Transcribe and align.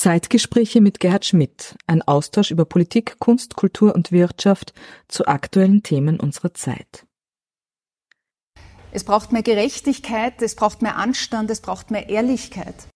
Zeitgespräche 0.00 0.80
mit 0.80 0.98
Gerhard 0.98 1.26
Schmidt, 1.26 1.76
ein 1.86 2.00
Austausch 2.00 2.50
über 2.50 2.64
Politik, 2.64 3.18
Kunst, 3.18 3.54
Kultur 3.54 3.94
und 3.94 4.12
Wirtschaft 4.12 4.72
zu 5.08 5.26
aktuellen 5.26 5.82
Themen 5.82 6.18
unserer 6.18 6.54
Zeit. 6.54 7.04
Es 8.92 9.04
braucht 9.04 9.30
mehr 9.30 9.42
Gerechtigkeit, 9.42 10.40
es 10.40 10.54
braucht 10.54 10.80
mehr 10.80 10.96
Anstand, 10.96 11.50
es 11.50 11.60
braucht 11.60 11.90
mehr 11.90 12.08
Ehrlichkeit. 12.08 12.88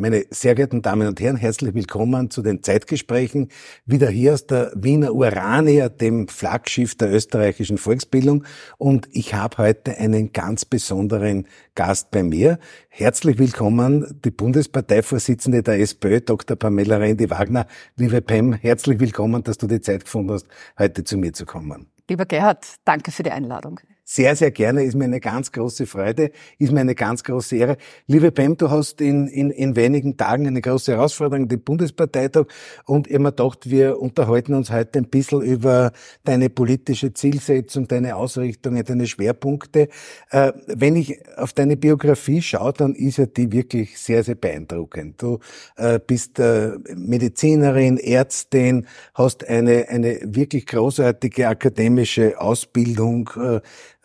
Meine 0.00 0.24
sehr 0.30 0.54
geehrten 0.54 0.80
Damen 0.80 1.06
und 1.08 1.20
Herren, 1.20 1.36
herzlich 1.36 1.74
willkommen 1.74 2.30
zu 2.30 2.40
den 2.40 2.62
Zeitgesprächen. 2.62 3.50
Wieder 3.84 4.08
hier 4.08 4.32
aus 4.32 4.46
der 4.46 4.72
Wiener 4.74 5.12
Urania, 5.12 5.90
dem 5.90 6.26
Flaggschiff 6.26 6.94
der 6.94 7.12
österreichischen 7.12 7.76
Volksbildung. 7.76 8.44
Und 8.78 9.08
ich 9.12 9.34
habe 9.34 9.58
heute 9.58 9.98
einen 9.98 10.32
ganz 10.32 10.64
besonderen 10.64 11.46
Gast 11.74 12.10
bei 12.12 12.22
mir. 12.22 12.58
Herzlich 12.88 13.38
willkommen, 13.38 14.18
die 14.24 14.30
Bundesparteivorsitzende 14.30 15.62
der 15.62 15.78
SPÖ, 15.80 16.22
Dr. 16.22 16.56
Pamela 16.56 16.96
Rendi-Wagner. 16.96 17.66
Liebe 17.96 18.22
Pam, 18.22 18.54
herzlich 18.54 19.00
willkommen, 19.00 19.42
dass 19.44 19.58
du 19.58 19.66
die 19.66 19.82
Zeit 19.82 20.04
gefunden 20.04 20.32
hast, 20.32 20.46
heute 20.78 21.04
zu 21.04 21.18
mir 21.18 21.34
zu 21.34 21.44
kommen. 21.44 21.88
Lieber 22.08 22.24
Gerhard, 22.24 22.64
danke 22.86 23.10
für 23.10 23.22
die 23.22 23.32
Einladung 23.32 23.80
sehr, 24.12 24.34
sehr 24.34 24.50
gerne. 24.50 24.82
Ist 24.82 24.96
mir 24.96 25.04
eine 25.04 25.20
ganz 25.20 25.52
große 25.52 25.86
Freude, 25.86 26.32
ist 26.58 26.72
mir 26.72 26.80
eine 26.80 26.96
ganz 26.96 27.22
große 27.22 27.56
Ehre. 27.56 27.76
Liebe 28.08 28.32
Pam, 28.32 28.56
du 28.56 28.68
hast 28.68 29.00
in, 29.00 29.28
in, 29.28 29.50
in 29.50 29.76
wenigen 29.76 30.16
Tagen 30.16 30.48
eine 30.48 30.60
große 30.60 30.92
Herausforderung, 30.92 31.46
den 31.46 31.62
Bundesparteitag. 31.62 32.46
Und 32.86 33.06
ich 33.06 33.20
mir 33.20 33.30
gedacht, 33.30 33.70
wir 33.70 34.00
unterhalten 34.00 34.54
uns 34.54 34.72
heute 34.72 34.98
ein 34.98 35.04
bisschen 35.04 35.42
über 35.42 35.92
deine 36.24 36.50
politische 36.50 37.14
Zielsetzung, 37.14 37.86
deine 37.86 38.16
Ausrichtungen, 38.16 38.84
deine 38.84 39.06
Schwerpunkte. 39.06 39.88
Äh, 40.30 40.52
wenn 40.66 40.96
ich 40.96 41.16
auf 41.36 41.52
deine 41.52 41.76
Biografie 41.76 42.42
schaue, 42.42 42.72
dann 42.72 42.96
ist 42.96 43.18
ja 43.18 43.26
die 43.26 43.52
wirklich 43.52 43.96
sehr, 43.96 44.24
sehr 44.24 44.34
beeindruckend. 44.34 45.22
Du 45.22 45.38
äh, 45.76 46.00
bist 46.04 46.40
äh, 46.40 46.72
Medizinerin, 46.96 47.96
Ärztin, 47.96 48.88
hast 49.14 49.46
eine, 49.48 49.88
eine 49.88 50.18
wirklich 50.24 50.66
großartige 50.66 51.46
akademische 51.46 52.40
Ausbildung, 52.40 53.30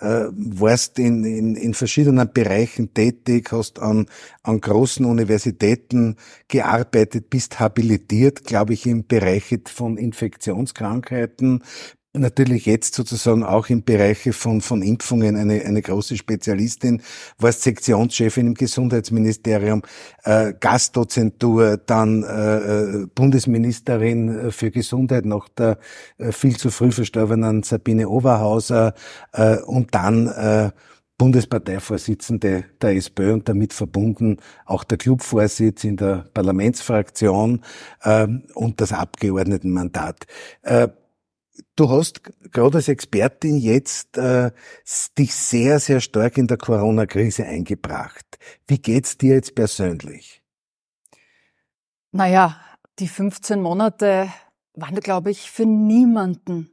äh, 0.06 0.30
warst 0.31 1.00
in, 1.00 1.23
in, 1.23 1.56
in 1.56 1.73
verschiedenen 1.73 2.31
Bereichen 2.31 2.94
tätig, 2.94 3.52
hast 3.52 3.80
an, 3.80 4.06
an 4.44 4.62
großen 4.62 5.06
Universitäten 5.06 6.17
gearbeitet, 6.47 7.30
bist 7.30 7.59
habilitiert, 7.59 8.44
glaube 8.44 8.73
ich, 8.73 8.86
im 8.86 9.08
Bereich 9.08 9.59
von 9.66 9.97
Infektionskrankheiten, 9.97 11.64
natürlich 12.18 12.66
jetzt 12.66 12.96
sozusagen 12.96 13.44
auch 13.44 13.70
im 13.70 13.84
Bereich 13.84 14.30
von, 14.32 14.62
von 14.62 14.82
Impfungen 14.82 15.36
eine, 15.36 15.64
eine 15.66 15.82
große 15.82 16.18
Spezialistin, 16.18 17.02
warst 17.38 17.64
Sektionschefin 17.64 18.48
im 18.48 18.54
Gesundheitsministerium, 18.54 19.82
äh, 20.24 20.54
Gastdozentur, 20.60 21.78
dann 21.78 22.24
äh, 22.24 22.58
äh 22.58 23.08
Bundesministerin 23.14 24.52
für 24.52 24.72
Gesundheit 24.72 25.26
nach 25.26 25.50
der 25.50 25.78
äh, 26.18 26.32
viel 26.32 26.58
zu 26.58 26.70
früh 26.70 26.92
verstorbenen 26.92 27.64
Sabine 27.64 28.10
Oberhauser 28.10 28.94
äh, 29.34 29.58
und 29.58 29.94
dann 29.94 30.28
äh, 30.28 30.72
Bundesparteivorsitzende 31.18 32.66
der 32.82 32.96
SPÖ 32.96 33.34
und 33.34 33.48
damit 33.48 33.72
verbunden 33.74 34.38
auch 34.66 34.84
der 34.84 34.98
Clubvorsitz 34.98 35.86
in 35.86 35.96
der 35.96 36.26
Parlamentsfraktion 36.34 37.62
äh, 38.02 38.28
und 38.54 38.82
das 38.82 38.92
Abgeordnetenmandat. 38.92 40.26
Äh, 40.64 40.90
Du 41.75 41.89
hast 41.89 42.22
gerade 42.52 42.78
als 42.78 42.88
Expertin 42.88 43.58
jetzt 43.58 44.17
äh, 44.17 44.52
dich 45.17 45.34
sehr, 45.34 45.80
sehr 45.80 46.02
stark 46.02 46.38
in 46.38 46.47
der 46.47 46.57
Corona-Krise 46.57 47.46
eingebracht. 47.46 48.38
Wie 48.68 48.80
geht's 48.80 49.18
dir 49.18 49.35
jetzt 49.35 49.56
persönlich? 49.56 50.41
Naja, 52.12 52.59
die 53.00 53.07
15 53.07 53.62
Monate 53.62 54.30
waren, 54.74 54.96
glaube 54.96 55.31
ich, 55.31 55.52
für 55.52 55.66
niemanden 55.66 56.69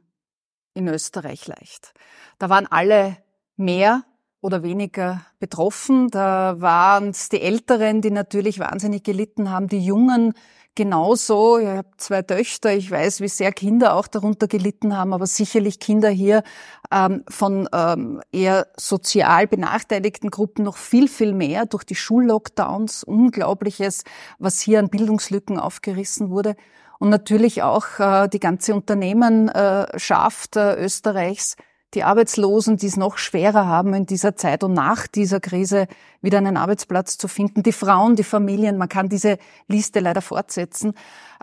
in 0.73 0.87
Österreich 0.87 1.47
leicht. 1.47 1.93
Da 2.39 2.49
waren 2.49 2.67
alle 2.67 3.17
mehr 3.55 4.03
oder 4.41 4.63
weniger 4.63 5.25
betroffen. 5.39 6.09
Da 6.09 6.59
waren 6.59 7.09
es 7.09 7.29
die 7.29 7.41
Älteren, 7.41 8.01
die 8.01 8.11
natürlich 8.11 8.59
wahnsinnig 8.59 9.03
gelitten 9.03 9.49
haben, 9.49 9.67
die 9.67 9.83
Jungen, 9.83 10.33
genauso. 10.75 11.57
Ich 11.57 11.67
habe 11.67 11.87
zwei 11.97 12.21
Töchter. 12.21 12.73
Ich 12.73 12.89
weiß, 12.89 13.21
wie 13.21 13.27
sehr 13.27 13.51
Kinder 13.51 13.95
auch 13.95 14.07
darunter 14.07 14.47
gelitten 14.47 14.97
haben, 14.97 15.13
aber 15.13 15.27
sicherlich 15.27 15.79
Kinder 15.79 16.09
hier 16.09 16.43
ähm, 16.91 17.23
von 17.29 17.69
ähm, 17.73 18.21
eher 18.31 18.67
sozial 18.77 19.47
benachteiligten 19.47 20.29
Gruppen 20.29 20.63
noch 20.63 20.77
viel, 20.77 21.07
viel 21.07 21.33
mehr 21.33 21.65
durch 21.65 21.83
die 21.83 21.95
Schullockdowns. 21.95 23.03
Unglaubliches, 23.03 24.03
was 24.39 24.59
hier 24.59 24.79
an 24.79 24.89
Bildungslücken 24.89 25.59
aufgerissen 25.59 26.29
wurde. 26.29 26.55
Und 26.99 27.09
natürlich 27.09 27.63
auch 27.63 27.99
äh, 27.99 28.27
die 28.29 28.39
ganze 28.39 28.73
Unternehmenschaft 28.73 30.55
äh, 30.55 30.75
Österreichs 30.75 31.57
die 31.93 32.03
Arbeitslosen, 32.03 32.77
die 32.77 32.87
es 32.87 32.97
noch 32.97 33.17
schwerer 33.17 33.65
haben 33.65 33.93
in 33.93 34.05
dieser 34.05 34.35
Zeit 34.35 34.63
und 34.63 34.73
nach 34.73 35.07
dieser 35.07 35.39
Krise 35.39 35.87
wieder 36.21 36.37
einen 36.37 36.57
Arbeitsplatz 36.57 37.17
zu 37.17 37.27
finden, 37.27 37.63
die 37.63 37.71
Frauen, 37.71 38.15
die 38.15 38.23
Familien, 38.23 38.77
man 38.77 38.89
kann 38.89 39.09
diese 39.09 39.37
Liste 39.67 39.99
leider 39.99 40.21
fortsetzen. 40.21 40.93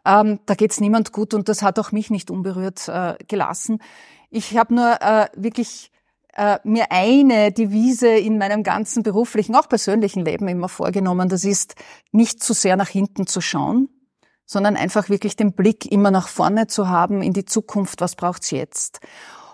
Ähm, 0.05 0.41
da 0.47 0.55
geht 0.55 0.73
es 0.73 0.81
niemand 0.81 1.13
gut 1.13 1.35
und 1.35 1.49
das 1.49 1.63
hat 1.63 1.79
auch 1.79 1.93
mich 1.93 2.11
nicht 2.11 2.31
unberührt 2.31 2.89
äh, 2.89 3.17
gelassen. 3.29 3.83
Ich 4.31 4.57
habe 4.57 4.75
nur 4.75 5.03
äh, 5.03 5.29
wirklich 5.35 5.91
äh, 6.35 6.59
mir 6.65 6.87
eine 6.91 7.53
Devise 7.53 8.09
in 8.09 8.39
meinem 8.39 8.63
ganzen 8.63 9.03
beruflichen, 9.03 9.55
auch 9.57 9.69
persönlichen 9.69 10.25
Leben 10.25 10.49
immer 10.49 10.69
vorgenommen. 10.69 11.29
Das 11.29 11.45
ist, 11.45 11.75
nicht 12.13 12.43
zu 12.43 12.55
sehr 12.55 12.77
nach 12.77 12.89
hinten 12.89 13.27
zu 13.27 13.41
schauen, 13.41 13.89
sondern 14.47 14.77
einfach 14.77 15.09
wirklich 15.09 15.37
den 15.37 15.53
Blick 15.53 15.91
immer 15.91 16.11
nach 16.11 16.29
vorne 16.29 16.67
zu 16.67 16.89
haben 16.89 17.23
in 17.23 17.33
die 17.33 17.45
Zukunft. 17.45 18.01
Was 18.01 18.17
braucht's 18.17 18.51
jetzt? 18.51 19.01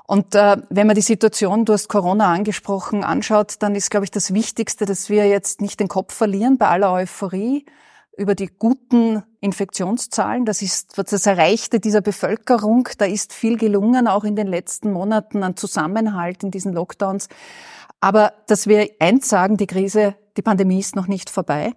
Und 0.06 0.34
äh, 0.34 0.56
wenn 0.70 0.86
man 0.86 0.94
die 0.94 1.02
Situation, 1.02 1.64
du 1.64 1.72
hast 1.72 1.88
Corona 1.88 2.32
angesprochen, 2.32 3.02
anschaut, 3.02 3.54
dann 3.60 3.74
ist, 3.74 3.90
glaube 3.90 4.04
ich, 4.04 4.10
das 4.10 4.32
Wichtigste, 4.32 4.86
dass 4.86 5.10
wir 5.10 5.26
jetzt 5.26 5.60
nicht 5.60 5.80
den 5.80 5.88
Kopf 5.88 6.14
verlieren 6.14 6.58
bei 6.58 6.68
aller 6.68 6.92
Euphorie 6.92 7.66
über 8.16 8.34
die 8.34 8.46
guten 8.46 9.24
Infektionszahlen. 9.40 10.46
Das 10.46 10.62
ist 10.62 10.96
das 10.96 11.26
Erreichte 11.26 11.80
dieser 11.80 12.00
Bevölkerung. 12.00 12.88
Da 12.98 13.04
ist 13.04 13.32
viel 13.32 13.58
gelungen, 13.58 14.06
auch 14.06 14.24
in 14.24 14.36
den 14.36 14.46
letzten 14.46 14.92
Monaten 14.92 15.42
an 15.42 15.56
Zusammenhalt 15.56 16.42
in 16.42 16.50
diesen 16.50 16.72
Lockdowns. 16.72 17.28
Aber 18.00 18.32
dass 18.46 18.66
wir 18.66 18.88
eins 19.00 19.28
sagen, 19.28 19.56
die 19.56 19.66
Krise, 19.66 20.14
die 20.36 20.42
Pandemie 20.42 20.78
ist 20.78 20.96
noch 20.96 21.08
nicht 21.08 21.30
vorbei. 21.30 21.72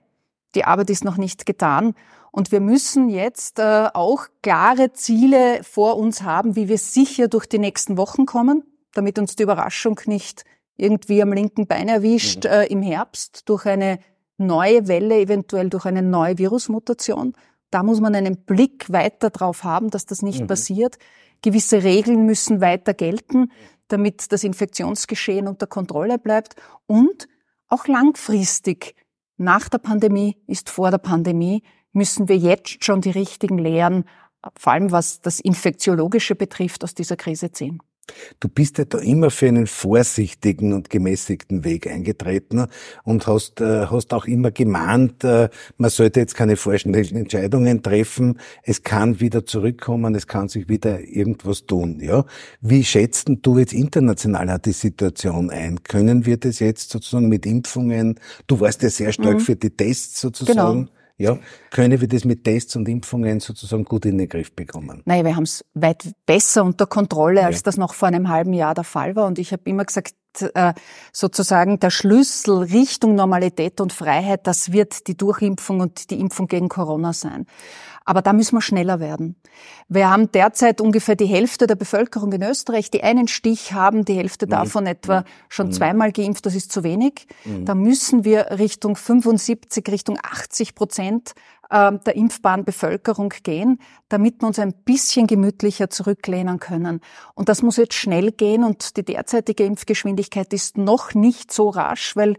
Die 0.55 0.65
Arbeit 0.65 0.89
ist 0.89 1.03
noch 1.03 1.17
nicht 1.17 1.45
getan. 1.45 1.93
Und 2.31 2.51
wir 2.51 2.59
müssen 2.59 3.09
jetzt 3.09 3.59
äh, 3.59 3.87
auch 3.93 4.27
klare 4.41 4.93
Ziele 4.93 5.61
vor 5.63 5.97
uns 5.97 6.21
haben, 6.23 6.55
wie 6.55 6.67
wir 6.67 6.77
sicher 6.77 7.27
durch 7.27 7.47
die 7.47 7.59
nächsten 7.59 7.97
Wochen 7.97 8.25
kommen, 8.25 8.63
damit 8.93 9.17
uns 9.17 9.35
die 9.35 9.43
Überraschung 9.43 9.99
nicht 10.05 10.45
irgendwie 10.77 11.21
am 11.21 11.33
linken 11.33 11.67
Bein 11.67 11.89
erwischt 11.89 12.45
mhm. 12.45 12.51
äh, 12.51 12.65
im 12.67 12.81
Herbst 12.81 13.49
durch 13.49 13.65
eine 13.65 13.99
neue 14.37 14.87
Welle, 14.87 15.19
eventuell 15.19 15.69
durch 15.69 15.85
eine 15.85 16.01
neue 16.01 16.37
Virusmutation. 16.37 17.33
Da 17.71 17.83
muss 17.83 17.99
man 17.99 18.15
einen 18.15 18.37
Blick 18.45 18.91
weiter 18.91 19.29
drauf 19.29 19.63
haben, 19.63 19.89
dass 19.89 20.05
das 20.05 20.21
nicht 20.21 20.41
mhm. 20.41 20.47
passiert. 20.47 20.97
Gewisse 21.41 21.83
Regeln 21.83 22.25
müssen 22.25 22.61
weiter 22.61 22.93
gelten, 22.93 23.51
damit 23.89 24.31
das 24.31 24.43
Infektionsgeschehen 24.43 25.47
unter 25.47 25.67
Kontrolle 25.67 26.17
bleibt. 26.17 26.55
Und 26.87 27.27
auch 27.67 27.87
langfristig 27.87 28.95
nach 29.37 29.69
der 29.69 29.77
Pandemie 29.77 30.37
ist 30.47 30.69
vor 30.69 30.91
der 30.91 30.97
Pandemie 30.97 31.63
müssen 31.93 32.27
wir 32.27 32.37
jetzt 32.37 32.83
schon 32.83 33.01
die 33.01 33.11
richtigen 33.11 33.57
Lehren, 33.57 34.05
vor 34.57 34.73
allem 34.73 34.91
was 34.91 35.21
das 35.21 35.39
Infektiologische 35.39 36.35
betrifft, 36.35 36.83
aus 36.83 36.95
dieser 36.95 37.17
Krise 37.17 37.51
ziehen. 37.51 37.79
Du 38.39 38.47
bist 38.47 38.77
ja 38.77 38.85
da 38.85 38.97
immer 38.99 39.29
für 39.29 39.47
einen 39.47 39.67
vorsichtigen 39.67 40.73
und 40.73 40.89
gemäßigten 40.89 41.63
Weg 41.63 41.87
eingetreten 41.87 42.67
und 43.03 43.27
hast, 43.27 43.61
äh, 43.61 43.87
hast 43.87 44.13
auch 44.13 44.25
immer 44.25 44.51
gemahnt, 44.51 45.23
äh, 45.23 45.49
man 45.77 45.89
sollte 45.89 46.19
jetzt 46.19 46.35
keine 46.35 46.55
vorschnellen 46.55 47.15
Entscheidungen 47.15 47.83
treffen. 47.83 48.39
Es 48.63 48.83
kann 48.83 49.19
wieder 49.19 49.45
zurückkommen, 49.45 50.15
es 50.15 50.27
kann 50.27 50.49
sich 50.49 50.69
wieder 50.69 51.01
irgendwas 51.01 51.65
tun, 51.65 51.99
ja. 52.01 52.25
Wie 52.61 52.83
schätzt 52.83 53.29
du 53.41 53.57
jetzt 53.57 53.73
international 53.73 54.59
die 54.59 54.71
Situation 54.71 55.49
ein? 55.49 55.83
Können 55.83 56.25
wir 56.25 56.37
das 56.37 56.59
jetzt 56.59 56.89
sozusagen 56.89 57.29
mit 57.29 57.45
Impfungen, 57.45 58.19
du 58.47 58.59
warst 58.59 58.81
ja 58.83 58.89
sehr 58.89 59.11
stark 59.11 59.35
mhm. 59.35 59.39
für 59.41 59.55
die 59.55 59.69
Tests 59.69 60.21
sozusagen. 60.21 60.85
Genau 60.85 60.98
ja, 61.19 61.37
können 61.69 61.99
wir 61.99 62.07
das 62.07 62.23
mit 62.23 62.45
Tests 62.45 62.77
und 62.77 62.87
Impfungen 62.87 63.41
sozusagen 63.41 63.83
gut 63.83 64.05
in 64.05 64.17
den 64.17 64.29
Griff 64.29 64.53
bekommen? 64.53 65.01
Naja, 65.03 65.25
wir 65.25 65.35
haben 65.35 65.43
es 65.43 65.65
weit 65.73 66.13
besser 66.25 66.63
unter 66.63 66.87
Kontrolle, 66.87 67.45
als 67.45 67.57
ja. 67.57 67.63
das 67.63 67.77
noch 67.77 67.93
vor 67.93 68.07
einem 68.07 68.29
halben 68.29 68.53
Jahr 68.53 68.73
der 68.73 68.85
Fall 68.85 69.17
war. 69.17 69.27
Und 69.27 69.37
ich 69.37 69.51
habe 69.51 69.63
immer 69.65 69.83
gesagt, 69.83 70.15
äh, 70.53 70.73
sozusagen 71.11 71.79
der 71.79 71.89
Schlüssel 71.89 72.59
Richtung 72.59 73.15
Normalität 73.15 73.81
und 73.81 73.91
Freiheit, 73.91 74.47
das 74.47 74.71
wird 74.71 75.07
die 75.07 75.17
Durchimpfung 75.17 75.81
und 75.81 76.09
die 76.09 76.19
Impfung 76.21 76.47
gegen 76.47 76.69
Corona 76.69 77.11
sein. 77.11 77.45
Aber 78.09 78.23
da 78.23 78.33
müssen 78.33 78.55
wir 78.55 78.61
schneller 78.61 78.99
werden. 78.99 79.35
Wir 79.87 80.09
haben 80.09 80.31
derzeit 80.31 80.81
ungefähr 80.81 81.15
die 81.15 81.27
Hälfte 81.27 81.67
der 81.67 81.75
Bevölkerung 81.75 82.33
in 82.33 82.41
Österreich, 82.41 82.89
die 82.89 83.03
einen 83.03 83.27
Stich 83.27 83.73
haben, 83.73 84.03
die 84.03 84.15
Hälfte 84.15 84.47
mhm. 84.47 84.49
davon 84.49 84.87
etwa 84.87 85.23
schon 85.47 85.67
mhm. 85.67 85.73
zweimal 85.73 86.11
geimpft. 86.11 86.43
Das 86.47 86.55
ist 86.55 86.71
zu 86.71 86.83
wenig. 86.83 87.27
Mhm. 87.45 87.65
Da 87.65 87.75
müssen 87.75 88.25
wir 88.25 88.57
Richtung 88.57 88.95
75, 88.95 89.87
Richtung 89.89 90.17
80 90.23 90.73
Prozent 90.73 91.33
ähm, 91.69 91.99
der 92.03 92.15
impfbaren 92.15 92.65
Bevölkerung 92.65 93.31
gehen, 93.43 93.77
damit 94.07 94.41
wir 94.41 94.47
uns 94.47 94.57
ein 94.57 94.73
bisschen 94.73 95.27
gemütlicher 95.27 95.91
zurücklehnen 95.91 96.59
können. 96.59 97.01
Und 97.35 97.47
das 97.47 97.61
muss 97.61 97.77
jetzt 97.77 97.93
schnell 97.93 98.31
gehen 98.31 98.63
und 98.63 98.97
die 98.97 99.05
derzeitige 99.05 99.65
Impfgeschwindigkeit 99.65 100.51
ist 100.51 100.79
noch 100.79 101.13
nicht 101.13 101.53
so 101.53 101.69
rasch, 101.69 102.15
weil 102.15 102.37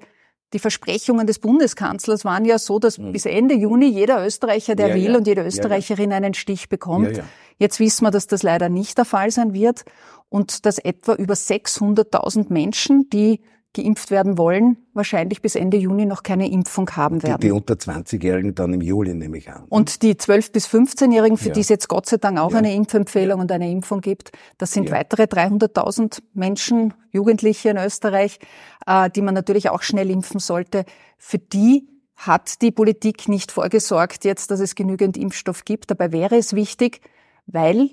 die 0.53 0.59
Versprechungen 0.59 1.27
des 1.27 1.39
Bundeskanzlers 1.39 2.25
waren 2.25 2.45
ja 2.45 2.59
so, 2.59 2.79
dass 2.79 2.99
mhm. 2.99 3.13
bis 3.13 3.27
Ende 3.27 3.55
Juni 3.55 3.87
jeder 3.87 4.25
Österreicher, 4.25 4.75
der 4.75 4.89
ja, 4.89 4.95
will 4.95 5.13
ja. 5.13 5.17
und 5.17 5.27
jede 5.27 5.43
Österreicherin 5.43 6.11
ja, 6.11 6.17
einen 6.17 6.35
Stich 6.35 6.69
bekommt. 6.69 7.23
Jetzt 7.59 7.79
wissen 7.79 8.05
wir, 8.05 8.11
dass 8.11 8.27
das 8.27 8.43
leider 8.43 8.69
nicht 8.69 8.99
der 8.99 9.05
Fall 9.05 9.31
sein 9.31 9.53
wird 9.53 9.85
und 10.29 10.65
dass 10.67 10.79
etwa 10.79 11.15
über 11.15 11.35
600.000 11.35 12.53
Menschen, 12.53 13.09
die 13.11 13.41
geimpft 13.73 14.11
werden 14.11 14.37
wollen, 14.37 14.79
wahrscheinlich 14.95 15.43
bis 15.43 15.55
Ende 15.55 15.77
Juni 15.77 16.05
noch 16.05 16.25
keine 16.25 16.51
Impfung 16.51 16.91
haben 16.91 17.23
werden. 17.23 17.41
Die, 17.41 17.49
die 17.49 17.53
unter 17.53 17.75
20-Jährigen 17.75 18.55
dann 18.55 18.73
im 18.73 18.81
Juli 18.81 19.15
nehme 19.15 19.39
ich 19.39 19.49
an. 19.51 19.65
Und 19.69 20.03
die 20.03 20.15
12- 20.15 20.53
bis 20.53 20.67
15-Jährigen, 20.67 21.37
für 21.37 21.49
ja. 21.49 21.55
die 21.55 21.61
es 21.61 21.69
jetzt 21.69 21.89
Gott 21.89 22.07
sei 22.07 22.17
Dank 22.17 22.39
auch 22.39 22.51
ja. 22.51 22.59
eine 22.59 22.75
Impfempfehlung 22.75 23.39
ja. 23.39 23.43
und 23.43 23.53
eine 23.53 23.71
Impfung 23.71 24.01
gibt, 24.01 24.33
das 24.59 24.73
sind 24.73 24.91
weitere 24.91 25.25
300.000 25.25 26.21
Menschen, 26.35 26.95
Jugendliche 27.13 27.71
in 27.71 27.77
Österreich, 27.77 28.41
äh, 28.87 29.09
die 29.09 29.23
man 29.23 29.35
natürlich 29.35 29.71
auch 29.71 29.83
schnell 29.83 30.11
impfen 30.11 30.41
sollte. 30.41 30.85
Für 31.17 31.39
die 31.39 31.89
hat 32.17 32.61
die 32.63 32.73
Politik 32.73 33.29
nicht 33.29 33.53
vorgesorgt 33.53 34.25
jetzt, 34.25 34.51
dass 34.51 34.61
es 34.61 34.75
genügend 34.75 35.17
Impfstoff 35.17 35.65
gibt. 35.65 35.91
Dabei 35.91 36.13
wäre 36.13 36.37
es 36.37 36.55
wichtig, 36.55 37.01
weil 37.47 37.91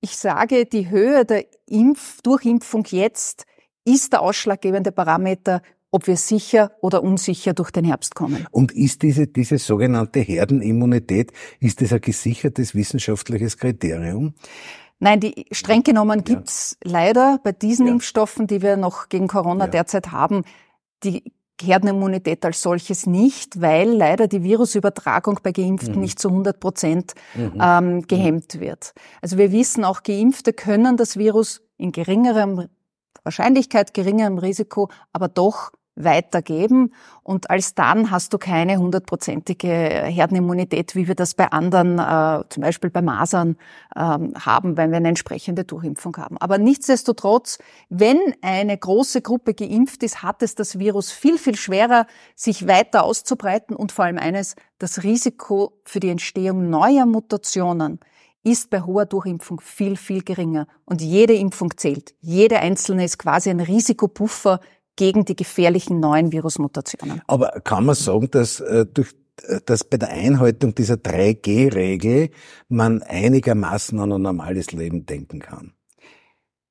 ich 0.00 0.16
sage, 0.16 0.66
die 0.66 0.90
Höhe 0.90 1.24
der 1.24 1.46
Impf 1.66 2.20
Durchimpfung 2.22 2.84
jetzt 2.88 3.44
ist 3.86 4.12
der 4.12 4.20
ausschlaggebende 4.20 4.92
Parameter, 4.92 5.62
ob 5.90 6.06
wir 6.06 6.16
sicher 6.16 6.72
oder 6.80 7.02
unsicher 7.02 7.54
durch 7.54 7.70
den 7.70 7.84
Herbst 7.84 8.14
kommen. 8.14 8.46
Und 8.50 8.72
ist 8.72 9.02
diese, 9.02 9.26
diese 9.26 9.58
sogenannte 9.58 10.20
Herdenimmunität, 10.20 11.32
ist 11.60 11.80
das 11.80 11.92
ein 11.92 12.00
gesichertes 12.00 12.74
wissenschaftliches 12.74 13.56
Kriterium? 13.56 14.34
Nein, 14.98 15.20
die 15.20 15.46
streng 15.52 15.82
genommen 15.82 16.18
ja. 16.26 16.34
gibt's 16.34 16.76
leider 16.82 17.38
bei 17.42 17.52
diesen 17.52 17.86
ja. 17.86 17.92
Impfstoffen, 17.92 18.46
die 18.46 18.62
wir 18.62 18.76
noch 18.76 19.08
gegen 19.08 19.28
Corona 19.28 19.66
ja. 19.66 19.70
derzeit 19.70 20.10
haben, 20.10 20.44
die 21.04 21.32
Herdenimmunität 21.62 22.44
als 22.44 22.60
solches 22.60 23.06
nicht, 23.06 23.60
weil 23.60 23.88
leider 23.88 24.28
die 24.28 24.42
Virusübertragung 24.42 25.40
bei 25.42 25.52
Geimpften 25.52 25.94
mhm. 25.94 26.00
nicht 26.00 26.18
zu 26.18 26.28
100 26.28 26.60
Prozent 26.60 27.14
mhm. 27.34 27.52
ähm, 27.60 28.02
gehemmt 28.06 28.60
wird. 28.60 28.92
Also 29.22 29.38
wir 29.38 29.52
wissen 29.52 29.84
auch, 29.84 30.02
Geimpfte 30.02 30.52
können 30.52 30.96
das 30.96 31.16
Virus 31.16 31.62
in 31.78 31.92
geringerem 31.92 32.68
Wahrscheinlichkeit, 33.26 33.92
geringerem 33.92 34.38
Risiko, 34.38 34.88
aber 35.12 35.28
doch 35.28 35.72
weitergeben. 35.96 36.92
Und 37.22 37.50
als 37.50 37.74
dann 37.74 38.10
hast 38.10 38.32
du 38.32 38.38
keine 38.38 38.76
hundertprozentige 38.76 39.68
Herdenimmunität, 39.68 40.94
wie 40.94 41.08
wir 41.08 41.14
das 41.14 41.34
bei 41.34 41.50
anderen, 41.50 41.98
äh, 41.98 42.44
zum 42.50 42.62
Beispiel 42.62 42.90
bei 42.90 43.02
Masern, 43.02 43.56
äh, 43.94 44.00
haben, 44.00 44.76
wenn 44.76 44.90
wir 44.90 44.98
eine 44.98 45.08
entsprechende 45.08 45.64
Durchimpfung 45.64 46.16
haben. 46.18 46.36
Aber 46.38 46.58
nichtsdestotrotz, 46.58 47.58
wenn 47.88 48.18
eine 48.42 48.76
große 48.76 49.22
Gruppe 49.22 49.54
geimpft 49.54 50.02
ist, 50.02 50.22
hat 50.22 50.42
es 50.42 50.54
das 50.54 50.78
Virus 50.78 51.10
viel, 51.10 51.38
viel 51.38 51.56
schwerer, 51.56 52.06
sich 52.34 52.68
weiter 52.68 53.02
auszubreiten 53.02 53.74
und 53.74 53.90
vor 53.90 54.04
allem 54.04 54.18
eines, 54.18 54.54
das 54.78 55.02
Risiko 55.02 55.80
für 55.84 56.00
die 56.00 56.10
Entstehung 56.10 56.68
neuer 56.68 57.06
Mutationen 57.06 58.00
ist 58.46 58.70
bei 58.70 58.80
hoher 58.80 59.06
Durchimpfung 59.06 59.60
viel, 59.60 59.96
viel 59.96 60.22
geringer. 60.22 60.68
Und 60.84 61.02
jede 61.02 61.34
Impfung 61.34 61.76
zählt. 61.76 62.14
Jede 62.20 62.60
einzelne 62.60 63.04
ist 63.04 63.18
quasi 63.18 63.50
ein 63.50 63.60
Risikopuffer 63.60 64.60
gegen 64.94 65.24
die 65.24 65.36
gefährlichen 65.36 66.00
neuen 66.00 66.32
Virusmutationen. 66.32 67.20
Aber 67.26 67.60
kann 67.64 67.84
man 67.84 67.94
sagen, 67.94 68.30
dass 68.30 68.60
äh, 68.60 68.86
durch 68.86 69.14
äh, 69.42 69.60
dass 69.66 69.84
bei 69.84 69.96
der 69.98 70.10
Einhaltung 70.10 70.74
dieser 70.74 70.94
3G-Regel 70.94 72.30
man 72.68 73.02
einigermaßen 73.02 73.98
an 73.98 74.12
ein 74.12 74.22
normales 74.22 74.72
Leben 74.72 75.06
denken 75.06 75.40
kann? 75.40 75.72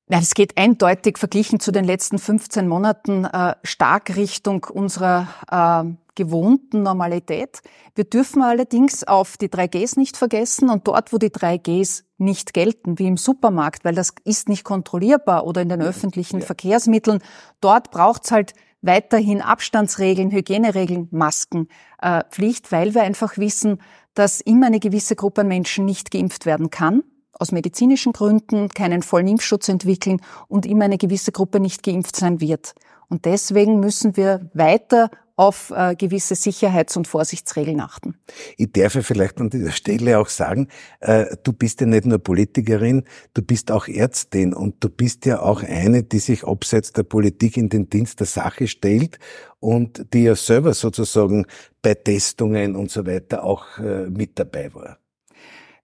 Ja, 0.09 0.19
es 0.19 0.33
geht 0.33 0.57
eindeutig 0.57 1.17
verglichen 1.17 1.59
zu 1.59 1.71
den 1.71 1.83
letzten 1.83 2.19
15 2.19 2.67
Monaten 2.67 3.25
äh, 3.25 3.55
stark 3.63 4.15
Richtung 4.15 4.63
unserer 4.63 5.27
äh, 5.51 6.04
gewohnten 6.15 6.83
Normalität. 6.83 7.61
Wir 7.95 8.05
dürfen 8.05 8.41
allerdings 8.41 9.03
auf 9.03 9.37
die 9.37 9.49
3Gs 9.49 9.97
nicht 9.97 10.17
vergessen 10.17 10.69
und 10.69 10.87
dort, 10.87 11.13
wo 11.13 11.17
die 11.17 11.29
3Gs 11.29 12.03
nicht 12.17 12.53
gelten, 12.53 12.97
wie 12.99 13.07
im 13.07 13.17
Supermarkt, 13.17 13.85
weil 13.85 13.95
das 13.95 14.13
ist 14.23 14.49
nicht 14.49 14.63
kontrollierbar 14.63 15.45
oder 15.45 15.61
in 15.61 15.69
den 15.69 15.81
öffentlichen 15.81 16.39
ja. 16.39 16.45
Verkehrsmitteln, 16.45 17.19
dort 17.61 17.91
braucht's 17.91 18.31
halt 18.31 18.53
weiterhin 18.81 19.41
Abstandsregeln, 19.41 20.31
Hygieneregeln, 20.31 21.07
Maskenpflicht, 21.11 22.67
äh, 22.67 22.71
weil 22.71 22.93
wir 22.93 23.01
einfach 23.01 23.37
wissen, 23.37 23.81
dass 24.13 24.41
immer 24.41 24.67
eine 24.67 24.79
gewisse 24.79 25.15
Gruppe 25.15 25.41
an 25.41 25.47
Menschen 25.47 25.85
nicht 25.85 26.11
geimpft 26.11 26.45
werden 26.45 26.69
kann 26.69 27.03
aus 27.39 27.51
medizinischen 27.51 28.13
Gründen 28.13 28.69
keinen 28.69 29.01
vollen 29.01 29.27
Impfschutz 29.27 29.67
entwickeln 29.69 30.21
und 30.47 30.65
immer 30.65 30.85
eine 30.85 30.97
gewisse 30.97 31.31
Gruppe 31.31 31.59
nicht 31.59 31.83
geimpft 31.83 32.15
sein 32.15 32.39
wird. 32.39 32.73
Und 33.09 33.25
deswegen 33.25 33.79
müssen 33.79 34.17
wir 34.17 34.49
weiter 34.53 35.09
auf 35.35 35.71
äh, 35.75 35.95
gewisse 35.95 36.35
Sicherheits- 36.35 36.95
und 36.95 37.07
Vorsichtsregeln 37.07 37.81
achten. 37.81 38.17
Ich 38.57 38.71
darf 38.71 38.95
ja 38.95 39.01
vielleicht 39.01 39.39
an 39.41 39.49
dieser 39.49 39.71
Stelle 39.71 40.17
auch 40.19 40.29
sagen, 40.29 40.69
äh, 41.01 41.25
du 41.43 41.51
bist 41.51 41.81
ja 41.81 41.87
nicht 41.87 42.05
nur 42.05 42.19
Politikerin, 42.19 43.03
du 43.33 43.41
bist 43.41 43.71
auch 43.71 43.87
Ärztin 43.87 44.53
und 44.53 44.83
du 44.83 44.89
bist 44.89 45.25
ja 45.25 45.41
auch 45.41 45.61
eine, 45.61 46.03
die 46.03 46.19
sich 46.19 46.45
abseits 46.45 46.93
der 46.93 47.03
Politik 47.03 47.57
in 47.57 47.69
den 47.69 47.89
Dienst 47.89 48.19
der 48.19 48.27
Sache 48.27 48.67
stellt 48.67 49.19
und 49.59 50.13
die 50.13 50.23
ja 50.23 50.35
selber 50.35 50.73
sozusagen 50.73 51.45
bei 51.81 51.95
Testungen 51.95 52.75
und 52.75 52.89
so 52.89 53.05
weiter 53.05 53.43
auch 53.43 53.77
äh, 53.77 54.09
mit 54.09 54.39
dabei 54.39 54.73
war. 54.73 54.99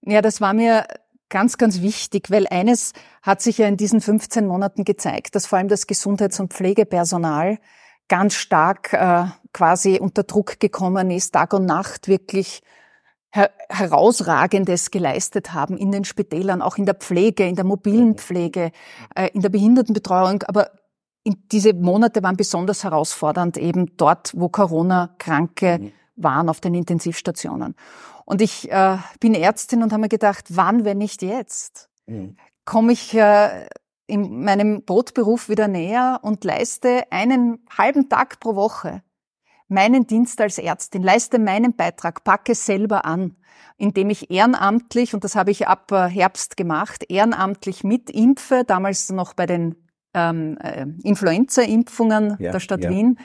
Ja, 0.04 0.22
das 0.22 0.40
war 0.40 0.54
mir 0.54 0.86
ganz, 1.30 1.58
ganz 1.58 1.82
wichtig, 1.82 2.32
weil 2.32 2.48
eines 2.48 2.94
hat 3.22 3.42
sich 3.42 3.58
ja 3.58 3.68
in 3.68 3.78
diesen 3.78 4.02
15 4.02 4.46
Monaten 4.46 4.84
gezeigt, 4.84 5.36
dass 5.36 5.46
vor 5.46 5.58
allem 5.58 5.68
das 5.68 5.88
Gesundheits- 5.88 6.40
und 6.40 6.54
Pflegepersonal 6.54 7.58
ganz 8.12 8.34
stark 8.34 8.92
äh, 8.92 9.24
quasi 9.54 9.98
unter 9.98 10.24
Druck 10.24 10.60
gekommen 10.60 11.12
ist, 11.12 11.32
Tag 11.32 11.54
und 11.54 11.66
Nacht 11.66 12.10
wirklich 12.10 12.62
her 13.30 13.50
herausragendes 13.70 14.92
geleistet 14.92 15.54
haben 15.54 15.78
in 15.78 15.94
den 15.94 16.04
Spitälern, 16.04 16.62
auch 16.62 16.78
in 16.78 16.86
der 16.86 16.96
Pflege, 16.96 17.48
in 17.48 17.56
der 17.56 17.64
mobilen 17.64 18.18
Pflege, 18.18 18.74
äh, 19.16 19.30
in 19.34 19.42
der 19.42 19.48
Behindertenbetreuung. 19.48 20.44
Aber 20.44 20.72
in 21.24 21.38
diese 21.54 21.74
Monate 21.74 22.22
waren 22.22 22.36
besonders 22.36 22.84
herausfordernd, 22.84 23.56
eben 23.56 23.96
dort, 23.96 24.34
wo 24.36 24.50
Corona-Kranke 24.50 25.80
mhm. 25.80 25.92
waren 26.18 26.50
auf 26.50 26.60
den 26.60 26.74
Intensivstationen. 26.74 27.76
Und 28.26 28.42
ich 28.42 28.70
äh, 28.70 28.98
bin 29.22 29.34
Ärztin 29.34 29.84
und 29.84 29.94
habe 29.94 30.02
mir 30.02 30.10
gedacht, 30.10 30.48
wann, 30.50 30.84
wenn 30.84 30.98
nicht 30.98 31.22
jetzt, 31.22 31.90
mhm. 32.08 32.36
komme 32.66 32.92
ich 32.92 33.14
äh, 33.14 33.68
in 34.12 34.44
meinem 34.44 34.84
Brotberuf 34.84 35.48
wieder 35.48 35.70
näher 35.70 36.20
und 36.22 36.44
leiste 36.44 37.10
einen 37.12 37.66
halben 37.78 38.10
Tag 38.10 38.42
pro 38.42 38.56
Woche 38.56 39.02
meinen 39.70 40.06
Dienst 40.06 40.42
als 40.42 40.58
Ärztin, 40.58 41.02
leiste 41.02 41.40
meinen 41.40 41.78
Beitrag, 41.78 42.26
packe 42.26 42.56
selber 42.56 43.06
an, 43.06 43.38
indem 43.78 44.10
ich 44.10 44.30
ehrenamtlich, 44.30 45.14
und 45.14 45.24
das 45.24 45.38
habe 45.38 45.52
ich 45.52 45.66
ab 45.66 45.94
äh, 45.94 46.10
Herbst 46.10 46.58
gemacht, 46.58 47.06
ehrenamtlich 47.08 47.86
mitimpfe, 47.86 48.66
damals 48.68 49.10
noch 49.12 49.34
bei 49.34 49.46
den 49.46 49.76
ähm, 50.14 50.58
äh, 50.58 50.86
Influenza-Impfungen 51.04 52.36
ja, 52.38 52.52
der 52.52 52.60
Stadt 52.60 52.84
ja. 52.84 52.90
Wien 52.90 53.18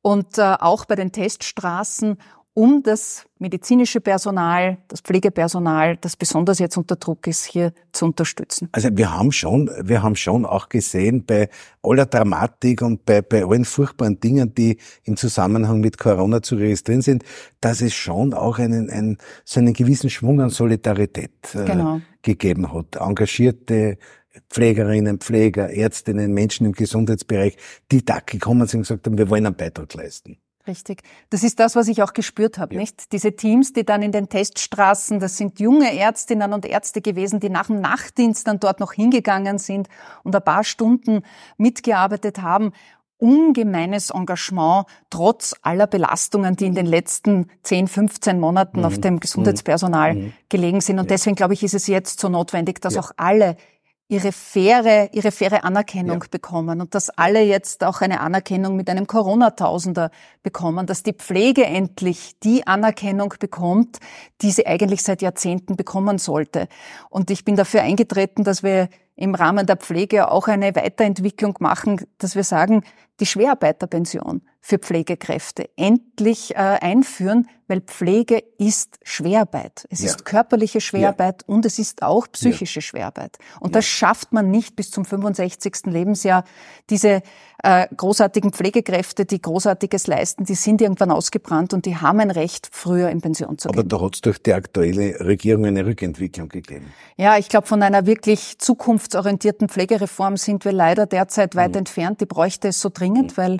und 0.00 0.38
äh, 0.38 0.56
auch 0.60 0.84
bei 0.84 0.94
den 0.94 1.10
Teststraßen 1.10 2.18
um 2.60 2.82
das 2.82 3.24
medizinische 3.38 4.02
Personal, 4.02 4.76
das 4.88 5.00
Pflegepersonal, 5.00 5.96
das 5.96 6.14
besonders 6.14 6.58
jetzt 6.58 6.76
unter 6.76 6.96
Druck 6.96 7.26
ist, 7.26 7.46
hier 7.46 7.72
zu 7.90 8.04
unterstützen. 8.04 8.68
Also 8.72 8.90
wir 8.92 9.16
haben 9.16 9.32
schon, 9.32 9.70
wir 9.82 10.02
haben 10.02 10.14
schon 10.14 10.44
auch 10.44 10.68
gesehen 10.68 11.24
bei 11.24 11.48
aller 11.82 12.04
Dramatik 12.04 12.82
und 12.82 13.06
bei, 13.06 13.22
bei 13.22 13.46
allen 13.46 13.64
furchtbaren 13.64 14.20
Dingen, 14.20 14.54
die 14.54 14.76
im 15.04 15.16
Zusammenhang 15.16 15.80
mit 15.80 15.96
Corona 15.96 16.42
zu 16.42 16.56
registrieren 16.56 17.00
sind, 17.00 17.24
dass 17.62 17.80
es 17.80 17.94
schon 17.94 18.34
auch 18.34 18.58
einen, 18.58 18.90
einen 18.90 19.16
so 19.46 19.58
einen 19.58 19.72
gewissen 19.72 20.10
Schwung 20.10 20.42
an 20.42 20.50
Solidarität 20.50 21.54
äh, 21.54 21.64
genau. 21.64 22.02
gegeben 22.20 22.74
hat. 22.74 22.96
Engagierte 22.96 23.96
Pflegerinnen, 24.50 25.18
Pfleger, 25.18 25.70
Ärztinnen, 25.70 26.34
Menschen 26.34 26.66
im 26.66 26.72
Gesundheitsbereich, 26.72 27.56
die 27.90 28.04
da 28.04 28.18
gekommen 28.20 28.68
sind 28.68 28.80
und 28.80 28.82
gesagt 28.82 29.06
haben, 29.06 29.16
wir 29.16 29.30
wollen 29.30 29.46
einen 29.46 29.56
Beitrag 29.56 29.94
leisten. 29.94 30.36
Richtig. 30.66 31.02
Das 31.30 31.42
ist 31.42 31.58
das, 31.58 31.74
was 31.74 31.88
ich 31.88 32.02
auch 32.02 32.12
gespürt 32.12 32.58
habe, 32.58 32.74
ja. 32.74 32.80
nicht? 32.80 33.12
Diese 33.12 33.34
Teams, 33.34 33.72
die 33.72 33.84
dann 33.84 34.02
in 34.02 34.12
den 34.12 34.28
Teststraßen, 34.28 35.18
das 35.18 35.36
sind 35.36 35.58
junge 35.58 35.96
Ärztinnen 35.96 36.52
und 36.52 36.66
Ärzte 36.66 37.00
gewesen, 37.00 37.40
die 37.40 37.48
nach 37.48 37.68
dem 37.68 37.80
Nachtdienst 37.80 38.46
dann 38.46 38.60
dort 38.60 38.78
noch 38.78 38.92
hingegangen 38.92 39.58
sind 39.58 39.88
und 40.22 40.36
ein 40.36 40.44
paar 40.44 40.64
Stunden 40.64 41.22
mitgearbeitet 41.56 42.42
haben. 42.42 42.72
ungemeines 43.22 44.08
Engagement 44.08 44.86
trotz 45.10 45.54
aller 45.60 45.86
Belastungen, 45.86 46.56
die 46.56 46.64
in 46.64 46.74
den 46.74 46.86
letzten 46.86 47.50
10, 47.64 47.86
15 47.86 48.40
Monaten 48.40 48.78
mhm. 48.78 48.84
auf 48.86 48.98
dem 48.98 49.20
Gesundheitspersonal 49.20 50.14
mhm. 50.14 50.32
gelegen 50.48 50.80
sind. 50.80 50.98
Und 50.98 51.04
ja. 51.04 51.16
deswegen 51.16 51.36
glaube 51.36 51.52
ich, 51.52 51.62
ist 51.62 51.74
es 51.74 51.86
jetzt 51.86 52.18
so 52.18 52.30
notwendig, 52.30 52.80
dass 52.80 52.94
ja. 52.94 53.02
auch 53.02 53.10
alle 53.18 53.56
ihre 54.10 54.32
faire, 54.32 55.08
ihre 55.12 55.30
faire 55.30 55.64
Anerkennung 55.64 56.20
ja. 56.20 56.28
bekommen 56.30 56.80
und 56.80 56.96
dass 56.96 57.10
alle 57.10 57.42
jetzt 57.42 57.84
auch 57.84 58.00
eine 58.00 58.20
Anerkennung 58.20 58.74
mit 58.74 58.90
einem 58.90 59.06
Corona-Tausender 59.06 60.10
bekommen, 60.42 60.86
dass 60.86 61.04
die 61.04 61.12
Pflege 61.12 61.64
endlich 61.64 62.36
die 62.40 62.66
Anerkennung 62.66 63.32
bekommt, 63.38 63.98
die 64.42 64.50
sie 64.50 64.66
eigentlich 64.66 65.04
seit 65.04 65.22
Jahrzehnten 65.22 65.76
bekommen 65.76 66.18
sollte. 66.18 66.66
Und 67.08 67.30
ich 67.30 67.44
bin 67.44 67.54
dafür 67.54 67.82
eingetreten, 67.82 68.42
dass 68.42 68.64
wir 68.64 68.88
im 69.20 69.34
Rahmen 69.34 69.66
der 69.66 69.76
Pflege 69.76 70.30
auch 70.30 70.48
eine 70.48 70.74
Weiterentwicklung 70.74 71.56
machen, 71.60 72.00
dass 72.18 72.36
wir 72.36 72.44
sagen, 72.44 72.82
die 73.20 73.26
Schwerarbeiterpension 73.26 74.40
für 74.62 74.78
Pflegekräfte 74.78 75.68
endlich 75.76 76.54
äh, 76.54 76.58
einführen, 76.58 77.46
weil 77.68 77.82
Pflege 77.82 78.42
ist 78.58 78.98
Schwerarbeit. 79.02 79.86
Es 79.90 80.00
ja. 80.00 80.06
ist 80.06 80.24
körperliche 80.24 80.80
Schwerarbeit 80.80 81.42
ja. 81.42 81.54
und 81.54 81.66
es 81.66 81.78
ist 81.78 82.02
auch 82.02 82.28
psychische 82.32 82.80
ja. 82.80 82.82
Schwerarbeit. 82.82 83.38
Und 83.60 83.74
das 83.74 83.84
schafft 83.84 84.32
man 84.32 84.50
nicht 84.50 84.74
bis 84.74 84.90
zum 84.90 85.04
65. 85.04 85.86
Lebensjahr. 85.86 86.44
Diese 86.88 87.20
äh, 87.62 87.86
großartigen 87.94 88.52
Pflegekräfte, 88.52 89.24
die 89.24 89.40
Großartiges 89.40 90.06
leisten, 90.06 90.44
die 90.44 90.54
sind 90.54 90.80
irgendwann 90.80 91.10
ausgebrannt 91.10 91.74
und 91.74 91.86
die 91.86 91.96
haben 91.96 92.20
ein 92.20 92.30
Recht, 92.30 92.68
früher 92.72 93.10
in 93.10 93.20
Pension 93.20 93.58
zu 93.58 93.68
gehen. 93.68 93.78
Aber 93.78 93.88
da 93.88 94.00
hat 94.00 94.14
es 94.14 94.20
durch 94.22 94.42
die 94.42 94.54
aktuelle 94.54 95.20
Regierung 95.20 95.66
eine 95.66 95.84
Rückentwicklung 95.84 96.48
gegeben. 96.48 96.92
Ja, 97.16 97.36
ich 97.38 97.48
glaube, 97.48 97.66
von 97.66 97.82
einer 97.82 98.06
wirklich 98.06 98.58
zukunftsorientierten 98.58 99.68
Pflegereform 99.68 100.36
sind 100.36 100.64
wir 100.64 100.72
leider 100.72 101.06
derzeit 101.06 101.54
weit 101.54 101.72
mhm. 101.72 101.78
entfernt. 101.78 102.20
Die 102.20 102.26
bräuchte 102.26 102.68
es 102.68 102.80
so 102.80 102.88
dringend, 102.92 103.32
mhm. 103.32 103.36
weil 103.36 103.56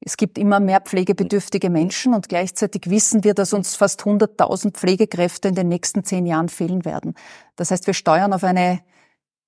es 0.00 0.16
gibt 0.16 0.38
immer 0.38 0.60
mehr 0.60 0.80
pflegebedürftige 0.80 1.70
Menschen 1.70 2.14
und 2.14 2.28
gleichzeitig 2.28 2.90
wissen 2.90 3.24
wir, 3.24 3.32
dass 3.32 3.54
uns 3.54 3.74
fast 3.74 4.02
100.000 4.02 4.72
Pflegekräfte 4.72 5.48
in 5.48 5.54
den 5.54 5.68
nächsten 5.68 6.04
zehn 6.04 6.26
Jahren 6.26 6.50
fehlen 6.50 6.84
werden. 6.84 7.14
Das 7.56 7.70
heißt, 7.70 7.86
wir 7.86 7.94
steuern 7.94 8.32
auf 8.34 8.44
eine 8.44 8.80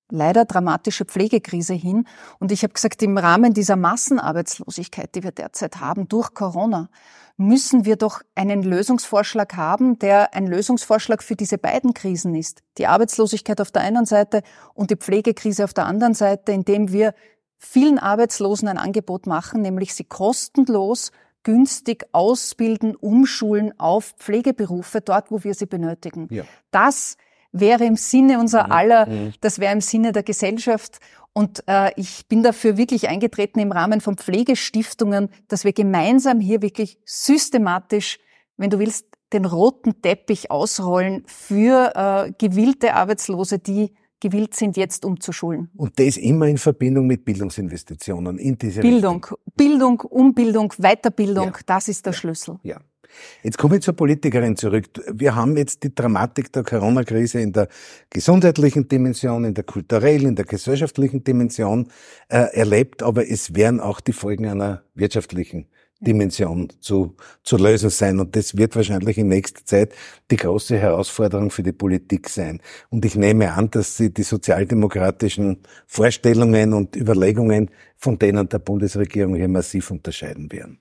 leider 0.09 0.45
dramatische 0.45 1.05
Pflegekrise 1.05 1.73
hin. 1.73 2.05
Und 2.39 2.51
ich 2.51 2.63
habe 2.63 2.73
gesagt, 2.73 3.01
im 3.03 3.17
Rahmen 3.17 3.53
dieser 3.53 3.75
Massenarbeitslosigkeit, 3.75 5.13
die 5.15 5.23
wir 5.23 5.31
derzeit 5.31 5.79
haben 5.79 6.07
durch 6.07 6.33
Corona, 6.33 6.89
müssen 7.37 7.85
wir 7.85 7.97
doch 7.97 8.21
einen 8.35 8.63
Lösungsvorschlag 8.63 9.55
haben, 9.55 9.99
der 9.99 10.33
ein 10.33 10.47
Lösungsvorschlag 10.47 11.21
für 11.21 11.35
diese 11.35 11.57
beiden 11.57 11.93
Krisen 11.93 12.33
ist. 12.33 12.63
Die 12.79 12.87
Arbeitslosigkeit 12.87 13.61
auf 13.61 13.71
der 13.71 13.83
einen 13.83 14.05
Seite 14.05 14.41
und 14.73 14.89
die 14.89 14.95
Pflegekrise 14.95 15.63
auf 15.63 15.73
der 15.73 15.85
anderen 15.85 16.15
Seite, 16.15 16.51
indem 16.51 16.91
wir 16.91 17.13
vielen 17.59 17.99
Arbeitslosen 17.99 18.67
ein 18.67 18.77
Angebot 18.77 19.27
machen, 19.27 19.61
nämlich 19.61 19.93
sie 19.93 20.03
kostenlos 20.03 21.11
günstig 21.43 22.05
ausbilden, 22.11 22.95
umschulen 22.95 23.79
auf 23.79 24.15
Pflegeberufe 24.17 24.99
dort, 24.99 25.31
wo 25.31 25.43
wir 25.43 25.53
sie 25.53 25.65
benötigen. 25.65 26.27
Ja. 26.29 26.43
Das 26.71 27.15
wäre 27.51 27.85
im 27.85 27.95
Sinne 27.95 28.39
unser 28.39 28.65
mhm. 28.65 28.71
aller, 28.71 29.09
mhm. 29.09 29.33
das 29.41 29.59
wäre 29.59 29.73
im 29.73 29.81
Sinne 29.81 30.11
der 30.11 30.23
Gesellschaft. 30.23 30.99
Und 31.33 31.63
äh, 31.67 31.91
ich 31.97 32.27
bin 32.27 32.41
dafür 32.41 32.77
wirklich 32.77 33.09
eingetreten 33.09 33.59
im 33.59 33.71
Rahmen 33.71 34.01
von 34.01 34.17
Pflegestiftungen, 34.17 35.29
dass 35.47 35.65
wir 35.65 35.73
gemeinsam 35.73 36.39
hier 36.39 36.61
wirklich 36.61 36.97
systematisch, 37.05 38.17
wenn 38.57 38.71
du 38.71 38.79
willst, 38.79 39.05
den 39.33 39.45
roten 39.45 40.01
Teppich 40.01 40.49
ausrollen 40.51 41.23
für 41.27 41.93
äh, 41.95 42.31
gewillte 42.37 42.93
Arbeitslose, 42.93 43.59
die 43.59 43.93
gewillt 44.19 44.55
sind, 44.55 44.77
jetzt 44.77 45.05
umzuschulen. 45.05 45.69
Und 45.75 45.99
das 45.99 46.17
immer 46.17 46.47
in 46.47 46.57
Verbindung 46.57 47.07
mit 47.07 47.23
Bildungsinvestitionen 47.23 48.39
in 48.39 48.57
diese 48.57 48.81
Bildung, 48.81 49.17
Richtung. 49.17 49.37
Bildung, 49.55 49.99
Umbildung, 50.01 50.73
Weiterbildung, 50.77 51.45
ja. 51.47 51.59
das 51.65 51.87
ist 51.87 52.05
der 52.05 52.13
ja. 52.13 52.19
Schlüssel. 52.19 52.57
Ja. 52.63 52.79
Jetzt 53.43 53.57
komme 53.57 53.77
ich 53.77 53.83
zur 53.83 53.95
Politikerin 53.95 54.55
zurück. 54.55 54.85
Wir 55.11 55.35
haben 55.35 55.57
jetzt 55.57 55.83
die 55.83 55.93
Dramatik 55.93 56.51
der 56.53 56.63
Corona-Krise 56.63 57.39
in 57.39 57.53
der 57.53 57.67
gesundheitlichen 58.09 58.87
Dimension, 58.87 59.45
in 59.45 59.53
der 59.53 59.63
kulturellen, 59.63 60.27
in 60.27 60.35
der 60.35 60.45
gesellschaftlichen 60.45 61.23
Dimension 61.23 61.89
äh, 62.29 62.53
erlebt, 62.53 63.03
aber 63.03 63.29
es 63.29 63.55
werden 63.55 63.79
auch 63.79 63.99
die 63.99 64.13
Folgen 64.13 64.45
einer 64.45 64.83
wirtschaftlichen 64.95 65.67
Dimension 65.99 66.71
zu, 66.79 67.15
zu 67.43 67.57
lösen 67.57 67.89
sein. 67.89 68.19
Und 68.19 68.35
das 68.35 68.55
wird 68.57 68.75
wahrscheinlich 68.75 69.17
in 69.17 69.27
nächster 69.27 69.65
Zeit 69.65 69.93
die 70.29 70.35
große 70.35 70.77
Herausforderung 70.77 71.49
für 71.49 71.63
die 71.63 71.71
Politik 71.71 72.29
sein. 72.29 72.61
Und 72.89 73.05
ich 73.05 73.15
nehme 73.15 73.53
an, 73.53 73.71
dass 73.71 73.97
sie 73.97 74.13
die 74.13 74.23
sozialdemokratischen 74.23 75.63
Vorstellungen 75.87 76.73
und 76.73 76.95
Überlegungen 76.95 77.71
von 77.95 78.19
denen 78.19 78.47
der 78.47 78.59
Bundesregierung 78.59 79.35
hier 79.35 79.47
massiv 79.47 79.89
unterscheiden 79.89 80.51
werden. 80.51 80.79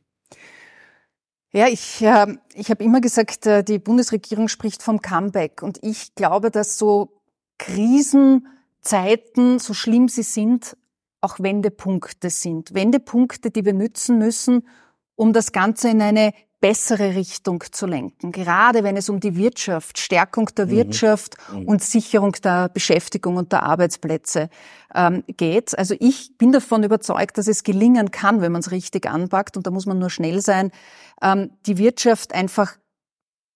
Ja, 1.56 1.68
ich, 1.68 2.02
äh, 2.02 2.36
ich 2.52 2.68
habe 2.68 2.84
immer 2.84 3.00
gesagt, 3.00 3.46
äh, 3.46 3.64
die 3.64 3.78
Bundesregierung 3.78 4.48
spricht 4.48 4.82
vom 4.82 5.00
Comeback. 5.00 5.62
Und 5.62 5.82
ich 5.82 6.14
glaube, 6.14 6.50
dass 6.50 6.76
so 6.76 7.22
Krisenzeiten, 7.56 9.58
so 9.58 9.72
schlimm 9.72 10.08
sie 10.08 10.22
sind, 10.22 10.76
auch 11.22 11.40
Wendepunkte 11.40 12.28
sind. 12.28 12.75
Wendepunkte, 12.75 13.50
die 13.50 13.64
wir 13.64 13.72
nützen 13.72 14.18
müssen, 14.18 14.68
um 15.14 15.32
das 15.32 15.52
Ganze 15.52 15.88
in 15.88 16.02
eine 16.02 16.34
bessere 16.66 17.14
Richtung 17.14 17.62
zu 17.70 17.87
lenken. 17.87 18.32
Gerade 18.32 18.82
wenn 18.82 18.96
es 18.96 19.08
um 19.08 19.20
die 19.20 19.37
Wirtschaft, 19.37 20.00
Stärkung 20.00 20.46
der 20.56 20.66
mhm. 20.66 20.70
Wirtschaft 20.70 21.37
mhm. 21.52 21.62
und 21.62 21.80
Sicherung 21.80 22.32
der 22.32 22.68
Beschäftigung 22.68 23.37
und 23.37 23.52
der 23.52 23.62
Arbeitsplätze 23.62 24.50
ähm, 24.92 25.23
geht. 25.28 25.78
Also 25.78 25.94
ich 26.00 26.37
bin 26.38 26.50
davon 26.50 26.82
überzeugt, 26.82 27.38
dass 27.38 27.46
es 27.46 27.62
gelingen 27.62 28.11
kann, 28.11 28.40
wenn 28.40 28.50
man 28.50 28.62
es 28.62 28.73
richtig 28.73 29.06
anpackt. 29.06 29.56
Und 29.56 29.64
da 29.68 29.70
muss 29.70 29.87
man 29.87 30.00
nur 30.00 30.11
schnell 30.11 30.40
sein, 30.40 30.73
ähm, 31.23 31.52
die 31.66 31.78
Wirtschaft 31.78 32.35
einfach 32.35 32.76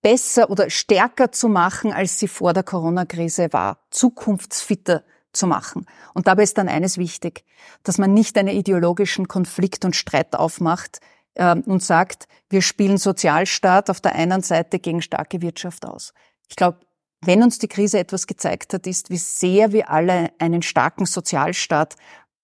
besser 0.02 0.48
oder 0.48 0.70
stärker 0.70 1.32
zu 1.32 1.48
machen, 1.48 1.92
als 1.92 2.20
sie 2.20 2.28
vor 2.28 2.52
der 2.52 2.62
Corona-Krise 2.62 3.52
war. 3.52 3.78
Zukunftsfitter 3.90 5.02
zu 5.32 5.48
machen. 5.48 5.84
Und 6.14 6.28
dabei 6.28 6.44
ist 6.44 6.58
dann 6.58 6.68
eines 6.68 6.96
wichtig, 6.96 7.44
dass 7.82 7.98
man 7.98 8.14
nicht 8.14 8.38
einen 8.38 8.54
ideologischen 8.56 9.26
Konflikt 9.26 9.84
und 9.84 9.96
Streit 9.96 10.36
aufmacht, 10.36 11.00
und 11.36 11.82
sagt, 11.82 12.26
wir 12.48 12.60
spielen 12.60 12.98
Sozialstaat 12.98 13.88
auf 13.88 14.00
der 14.00 14.14
einen 14.14 14.42
Seite 14.42 14.78
gegen 14.78 15.00
starke 15.00 15.40
Wirtschaft 15.40 15.86
aus. 15.86 16.12
Ich 16.48 16.56
glaube, 16.56 16.80
wenn 17.22 17.42
uns 17.42 17.58
die 17.58 17.68
Krise 17.68 17.98
etwas 17.98 18.26
gezeigt 18.26 18.74
hat, 18.74 18.86
ist, 18.86 19.10
wie 19.10 19.18
sehr 19.18 19.72
wir 19.72 19.90
alle 19.90 20.30
einen 20.38 20.62
starken 20.62 21.06
Sozialstaat 21.06 21.96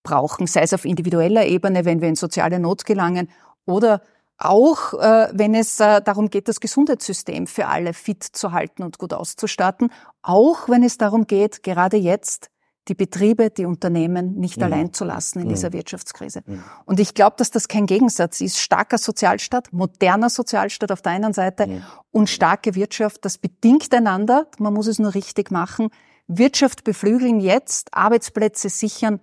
brauchen, 0.03 0.47
sei 0.47 0.63
es 0.63 0.75
auf 0.75 0.85
individueller 0.85 1.47
Ebene, 1.47 1.85
wenn 1.85 2.01
wir 2.01 2.09
in 2.09 2.15
soziale 2.15 2.61
Not 2.61 2.85
gelangen, 2.85 3.31
oder 3.65 4.03
auch 4.39 4.93
äh, 4.95 5.29
wenn 5.33 5.55
es 5.55 5.81
äh, 5.81 6.03
darum 6.03 6.29
geht, 6.29 6.49
das 6.49 6.61
Gesundheitssystem 6.61 7.47
für 7.47 7.67
alle 7.67 7.95
fit 7.95 8.23
zu 8.23 8.53
halten 8.53 8.83
und 8.83 8.99
gut 8.99 9.15
auszustatten, 9.15 9.91
auch 10.23 10.69
wenn 10.69 10.83
es 10.83 10.99
darum 10.99 11.27
geht, 11.27 11.63
gerade 11.63 11.97
jetzt 11.97 12.51
die 12.89 12.95
Betriebe, 12.95 13.51
die 13.51 13.65
Unternehmen 13.65 14.35
nicht 14.35 14.59
mhm. 14.59 14.65
allein 14.65 14.93
zu 14.93 15.05
lassen 15.05 15.41
in 15.41 15.47
mhm. 15.47 15.51
dieser 15.51 15.73
Wirtschaftskrise. 15.73 16.43
Mhm. 16.47 16.63
Und 16.85 17.01
ich 17.01 17.15
glaube, 17.15 17.37
dass 17.39 17.51
das 17.51 17.69
kein 17.69 17.87
Gegensatz 17.87 18.41
ist. 18.41 18.59
Starker 18.59 18.99
Sozialstaat, 18.99 19.73
moderner 19.73 20.31
Sozialstaat 20.31 20.93
auf 20.93 21.03
der 21.03 21.13
einen 21.13 21.33
Seite 21.33 21.67
mhm. 21.67 21.83
und 22.13 22.31
starke 22.31 22.75
Wirtschaft, 22.75 23.25
das 23.25 23.39
bedingt 23.39 23.93
einander. 23.95 24.47
Man 24.59 24.75
muss 24.75 24.87
es 24.87 24.99
nur 24.99 25.15
richtig 25.15 25.51
machen. 25.51 25.89
Wirtschaft 26.29 26.85
beflügeln 26.85 27.41
jetzt, 27.41 27.95
Arbeitsplätze 27.95 28.69
sichern 28.69 29.21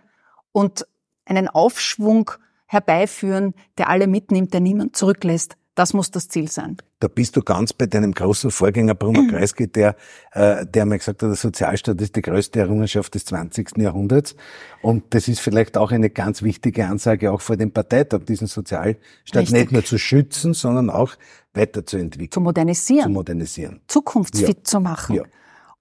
und 0.51 0.85
einen 1.25 1.47
Aufschwung 1.47 2.31
herbeiführen, 2.65 3.53
der 3.77 3.89
alle 3.89 4.07
mitnimmt, 4.07 4.53
der 4.53 4.61
niemand 4.61 4.95
zurücklässt. 4.95 5.55
Das 5.75 5.93
muss 5.93 6.11
das 6.11 6.27
Ziel 6.27 6.51
sein. 6.51 6.77
Da 6.99 7.07
bist 7.07 7.35
du 7.35 7.41
ganz 7.41 7.73
bei 7.73 7.87
deinem 7.87 8.13
großen 8.13 8.51
Vorgänger 8.51 8.93
Bruno 8.93 9.25
Kreisky, 9.27 9.67
der, 9.67 9.95
äh, 10.31 10.65
der 10.67 10.85
mir 10.85 10.99
gesagt 10.99 11.23
hat, 11.23 11.29
der 11.29 11.35
Sozialstaat 11.35 11.99
ist 11.99 12.15
die 12.15 12.21
größte 12.21 12.59
Errungenschaft 12.59 13.15
des 13.15 13.25
20. 13.25 13.77
Jahrhunderts. 13.77 14.35
Und 14.83 15.13
das 15.15 15.27
ist 15.27 15.39
vielleicht 15.39 15.75
auch 15.77 15.91
eine 15.91 16.11
ganz 16.11 16.43
wichtige 16.43 16.85
Ansage 16.85 17.31
auch 17.31 17.41
vor 17.41 17.57
dem 17.57 17.71
Parteitag, 17.71 18.21
diesen 18.27 18.47
Sozialstaat 18.47 19.41
Richtig. 19.41 19.51
nicht 19.51 19.71
nur 19.71 19.83
zu 19.83 19.97
schützen, 19.97 20.53
sondern 20.53 20.91
auch 20.91 21.15
weiterzuentwickeln. 21.53 22.31
Zu 22.31 22.41
modernisieren. 22.41 23.05
Zu 23.05 23.09
modernisieren. 23.09 23.81
Zukunftsfit 23.87 24.57
ja. 24.57 24.63
zu 24.63 24.79
machen. 24.79 25.15
Ja 25.15 25.23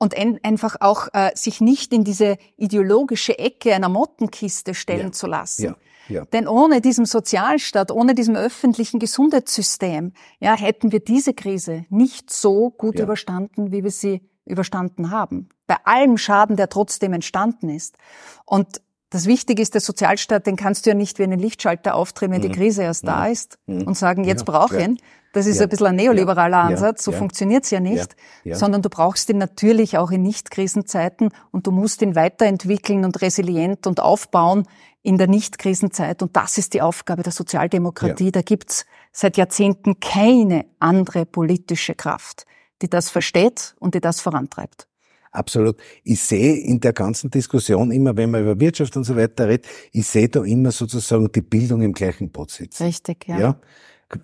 und 0.02 0.16
einfach 0.42 0.78
auch 0.80 1.06
äh, 1.12 1.30
sich 1.36 1.60
nicht 1.60 1.92
in 1.92 2.02
diese 2.02 2.36
ideologische 2.56 3.38
Ecke 3.38 3.72
einer 3.72 3.88
Mottenkiste 3.88 4.74
stellen 4.74 5.06
ja. 5.06 5.12
zu 5.12 5.28
lassen. 5.28 5.62
Ja. 5.62 5.76
Ja. 6.08 6.24
Denn 6.26 6.48
ohne 6.48 6.80
diesem 6.80 7.04
Sozialstaat, 7.04 7.90
ohne 7.90 8.14
diesem 8.14 8.36
öffentlichen 8.36 8.98
Gesundheitssystem, 8.98 10.12
ja, 10.40 10.56
hätten 10.56 10.92
wir 10.92 11.00
diese 11.00 11.34
Krise 11.34 11.84
nicht 11.90 12.30
so 12.30 12.70
gut 12.70 12.98
ja. 12.98 13.04
überstanden, 13.04 13.72
wie 13.72 13.84
wir 13.84 13.90
sie 13.90 14.22
überstanden 14.44 15.10
haben. 15.10 15.48
Bei 15.66 15.76
allem 15.84 16.18
Schaden, 16.18 16.56
der 16.56 16.68
trotzdem 16.68 17.12
entstanden 17.12 17.68
ist. 17.68 17.96
Und 18.44 18.82
das 19.10 19.26
Wichtige 19.26 19.60
ist, 19.62 19.74
der 19.74 19.80
Sozialstaat, 19.80 20.46
den 20.46 20.56
kannst 20.56 20.86
du 20.86 20.90
ja 20.90 20.94
nicht 20.94 21.18
wie 21.18 21.24
einen 21.24 21.38
Lichtschalter 21.38 21.94
aufdrehen, 21.94 22.32
wenn 22.32 22.40
mhm. 22.40 22.50
die 22.50 22.52
Krise 22.52 22.82
erst 22.82 23.04
mhm. 23.04 23.08
da 23.08 23.26
ist 23.26 23.58
mhm. 23.66 23.82
und 23.82 23.96
sagen, 23.96 24.24
jetzt 24.24 24.46
ja. 24.48 24.52
brauche 24.52 24.78
ich 24.78 24.84
ihn, 24.84 24.98
Das 25.32 25.46
ist 25.46 25.56
Ja. 25.58 25.62
ein 25.64 25.68
bisschen 25.70 25.86
ein 25.86 25.96
neoliberaler 25.96 26.58
Ja. 26.58 26.62
Ansatz, 26.64 27.04
so 27.04 27.10
Ja. 27.12 27.18
funktioniert's 27.18 27.70
ja 27.70 27.80
nicht, 27.80 28.14
sondern 28.52 28.82
du 28.82 28.88
brauchst 28.90 29.28
ihn 29.30 29.38
natürlich 29.38 29.96
auch 29.98 30.10
in 30.10 30.22
Nicht-Krisenzeiten 30.22 31.30
und 31.50 31.66
du 31.66 31.70
musst 31.70 32.02
ihn 32.02 32.14
weiterentwickeln 32.14 33.04
und 33.04 33.20
resilient 33.22 33.86
und 33.86 34.00
aufbauen 34.00 34.64
in 35.02 35.18
der 35.18 35.26
Nicht-Krisenzeit. 35.28 36.22
Und 36.22 36.36
das 36.36 36.58
ist 36.58 36.74
die 36.74 36.82
Aufgabe 36.82 37.22
der 37.22 37.32
Sozialdemokratie. 37.32 38.30
Da 38.30 38.42
gibt's 38.42 38.84
seit 39.10 39.36
Jahrzehnten 39.36 40.00
keine 40.00 40.66
andere 40.78 41.26
politische 41.26 41.94
Kraft, 41.94 42.44
die 42.82 42.88
das 42.90 43.10
versteht 43.10 43.74
und 43.78 43.94
die 43.94 44.00
das 44.00 44.20
vorantreibt. 44.20 44.86
Absolut. 45.32 45.78
Ich 46.04 46.20
sehe 46.20 46.56
in 46.56 46.78
der 46.80 46.92
ganzen 46.92 47.30
Diskussion 47.30 47.90
immer, 47.90 48.14
wenn 48.18 48.30
man 48.30 48.42
über 48.42 48.60
Wirtschaft 48.60 48.96
und 48.98 49.04
so 49.04 49.16
weiter 49.16 49.48
redet, 49.48 49.66
ich 49.92 50.06
sehe 50.06 50.28
da 50.28 50.44
immer 50.44 50.72
sozusagen 50.72 51.32
die 51.32 51.40
Bildung 51.40 51.80
im 51.80 51.94
gleichen 51.94 52.30
Boot 52.30 52.50
sitzen. 52.50 52.82
Richtig, 52.84 53.26
ja. 53.28 53.38
Ja. 53.38 53.56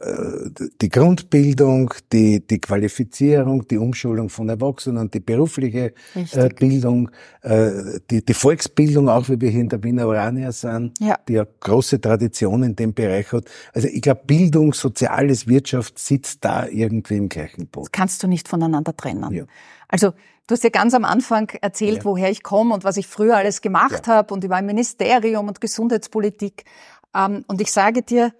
Äh, 0.00 0.50
Die 0.80 0.88
Grundbildung, 0.88 1.92
die, 2.12 2.46
die 2.46 2.60
Qualifizierung, 2.60 3.66
die 3.68 3.78
Umschulung 3.78 4.28
von 4.28 4.48
Erwachsenen, 4.48 5.10
die 5.10 5.20
berufliche 5.20 5.92
äh, 6.14 6.18
Richtig. 6.18 6.56
Bildung, 6.56 7.10
äh, 7.42 7.70
die, 8.10 8.24
die 8.24 8.34
Volksbildung, 8.34 9.08
auch 9.08 9.28
wie 9.28 9.40
wir 9.40 9.50
hier 9.50 9.60
in 9.62 9.68
der 9.68 9.82
Wiener 9.82 10.06
Urania 10.06 10.52
sind, 10.52 10.98
Ja. 11.00 11.18
die 11.28 11.34
ja 11.34 11.46
große 11.60 12.00
Tradition 12.00 12.62
in 12.62 12.76
dem 12.76 12.94
Bereich 12.94 13.32
hat. 13.32 13.44
Also 13.72 13.88
ich 13.88 14.02
glaube, 14.02 14.22
Bildung, 14.26 14.72
Soziales, 14.74 15.46
Wirtschaft 15.46 15.98
sitzt 15.98 16.44
da 16.44 16.66
irgendwie 16.66 17.16
im 17.16 17.28
gleichen 17.28 17.66
Boot. 17.66 17.92
kannst 17.92 18.22
du 18.22 18.28
nicht 18.28 18.48
voneinander 18.48 18.96
trennen. 18.96 19.32
Ja. 19.32 19.44
Also 19.88 20.12
du 20.46 20.52
hast 20.54 20.64
ja 20.64 20.70
ganz 20.70 20.94
am 20.94 21.04
Anfang 21.04 21.50
erzählt, 21.62 21.98
Ja. 21.98 22.04
woher 22.04 22.30
ich 22.30 22.42
komme 22.42 22.74
und 22.74 22.84
was 22.84 22.96
ich 22.96 23.06
früher 23.06 23.36
alles 23.36 23.60
gemacht 23.62 24.06
habe 24.08 24.34
und 24.34 24.44
ich 24.44 24.50
war 24.50 24.58
im 24.58 24.66
Ministerium 24.66 25.48
und 25.48 25.60
Gesundheitspolitik. 25.60 26.64
Ähm, 27.14 27.44
und 27.46 27.60
ich 27.60 27.72
sage 27.72 28.02
dir, 28.02 28.32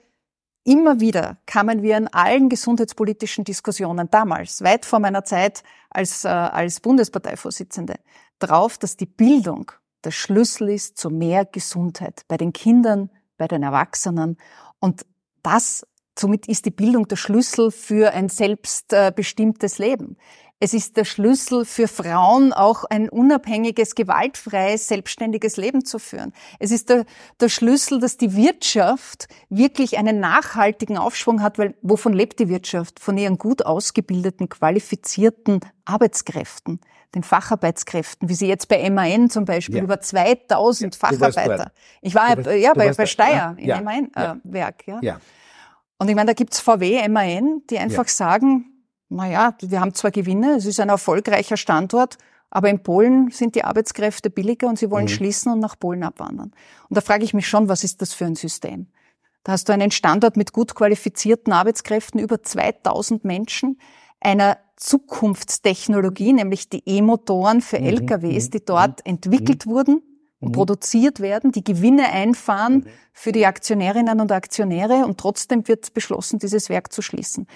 immer 0.68 1.00
wieder 1.00 1.38
kamen 1.46 1.82
wir 1.82 1.96
in 1.96 2.08
allen 2.08 2.50
gesundheitspolitischen 2.50 3.42
Diskussionen 3.44 4.10
damals, 4.10 4.62
weit 4.62 4.84
vor 4.84 4.98
meiner 4.98 5.25
Zeit 5.25 5.62
als, 5.88 6.26
äh, 6.26 6.28
als 6.28 6.80
Bundesparteivorsitzende, 6.80 7.94
drauf, 8.38 8.76
dass 8.76 8.96
die 8.96 9.06
Bildung 9.06 9.72
der 10.04 10.10
Schlüssel 10.10 10.68
ist 10.68 10.98
zu 10.98 11.08
mehr 11.08 11.46
Gesundheit 11.46 12.22
bei 12.28 12.37
den 12.37 12.52
Kindern, 12.52 13.10
bei 13.38 13.48
den 13.48 13.62
Erwachsenen. 13.62 14.37
Und 14.78 15.06
das, 15.42 15.87
somit 16.18 16.46
ist 16.48 16.66
die 16.66 16.70
Bildung 16.70 17.08
der 17.08 17.16
Schlüssel 17.16 17.70
für 17.70 18.12
ein 18.12 18.28
selbstbestimmtes 18.28 19.78
Leben. 19.78 20.18
Es 20.61 20.75
ist 20.75 20.97
der 20.97 21.05
Schlüssel 21.05 21.65
für 21.65 21.87
Frauen, 21.87 22.53
auch 22.53 22.83
ein 22.85 23.09
unabhängiges, 23.09 23.95
gewaltfreies, 23.95 24.88
selbstständiges 24.88 25.57
Leben 25.57 25.85
zu 25.85 26.00
führen. 26.00 26.33
Es 26.59 26.73
ist 26.73 26.88
der, 26.88 27.05
der 27.38 27.49
Schlüssel, 27.49 28.00
dass 28.00 28.17
die 28.17 28.35
Wirtschaft 28.35 29.29
wirklich 29.50 29.99
einen 29.99 30.19
nachhaltigen 30.19 30.99
Aufschwung 30.99 31.43
hat, 31.43 31.59
weil 31.59 31.77
wovon 31.83 32.12
lebt 32.12 32.41
die 32.41 32.49
Wirtschaft? 32.49 32.99
Von 32.99 33.17
ihren 33.19 33.38
gut 33.38 33.65
ausgebildeten, 33.65 34.49
qualifizierten 34.49 35.61
Arbeitskräften, 35.85 36.81
den 37.15 37.23
Facharbeitskräften, 37.23 38.29
wie 38.29 38.35
sie 38.35 38.49
jetzt 38.49 38.67
bei 38.67 38.91
MAN 38.91 39.31
zum 39.31 39.45
Beispiel, 39.45 39.77
Ja. 39.77 39.85
über 39.85 40.00
2000 40.00 40.97
Ja, 40.97 40.99
Facharbeiter. 41.09 41.71
Ich 42.03 42.17
war 42.17 42.37
warst- 42.37 42.49
äh, 42.49 42.57
ja 42.57 42.73
bei, 42.75 42.93
bei 42.93 43.07
Steyr 43.07 43.55
ja? 43.61 43.77
im. 43.79 43.85
MAN-Werk. 43.85 44.88
Ja. 44.88 44.99
Ja. 45.03 45.21
Und 45.99 46.09
ich 46.09 46.17
meine, 46.17 46.27
da 46.27 46.33
gibt's 46.33 46.59
VW, 46.59 47.07
MAN, 47.09 47.62
die 47.71 47.79
einfach 47.79 48.09
sagen, 48.09 48.67
na 49.09 49.29
ja, 49.29 49.55
wir 49.61 49.81
haben 49.81 49.95
zwar 49.95 50.11
Gewinne, 50.11 50.57
es 50.57 50.67
ist 50.67 50.81
ein 50.81 50.88
erfolgreicher 50.88 51.57
Standort, 51.57 52.19
aber 52.50 52.71
in 52.71 52.83
Polen 52.83 53.31
sind 53.31 53.55
die 53.55 53.65
Arbeitskräfte 53.65 54.31
billiger 54.31 54.69
und 54.69 54.79
sie 54.79 54.91
wollen 54.91 55.09
schließen 55.09 55.53
und 55.53 55.61
nach 55.61 55.79
Polen 55.79 56.03
abwandern. 56.03 56.53
Und 56.88 56.97
da 56.97 57.00
frage 57.00 57.25
ich 57.25 57.35
mich 57.35 57.47
schon, 57.47 57.69
was 57.69 57.85
ist 57.85 58.00
das 58.00 58.15
für 58.15 58.25
ein 58.25 58.37
System? 58.37 58.87
Da 59.45 59.53
hast 59.53 59.69
du 59.69 59.73
einen 59.73 59.91
Standort 59.91 60.37
mit 60.37 60.53
gut 60.53 60.75
qualifizierten 60.75 61.53
Arbeitskräften, 61.53 62.21
über 62.21 62.43
2000 62.43 63.25
Menschen, 63.25 63.79
einer 64.21 64.59
Zukunftstechnologie, 64.77 66.33
nämlich 66.33 66.69
die 66.69 66.83
E-Motoren 66.87 67.61
für 67.61 67.79
LKWs, 67.79 68.50
die 68.50 68.65
dort 68.65 69.05
entwickelt 69.07 69.67
wurden 69.67 70.03
und 70.41 70.53
produziert 70.53 71.21
werden, 71.21 71.53
die 71.53 71.65
Gewinne 71.65 72.11
einfahren 72.12 72.87
für 73.12 73.33
die 73.33 73.47
Aktionärinnen 73.47 74.21
und 74.21 74.31
Aktionäre 74.31 75.05
und 75.05 75.19
trotzdem 75.19 75.67
wird 75.67 75.93
beschlossen, 75.95 76.38
dieses 76.38 76.69
Werk 76.69 76.93
zu 76.93 77.03
schließen. 77.03 77.47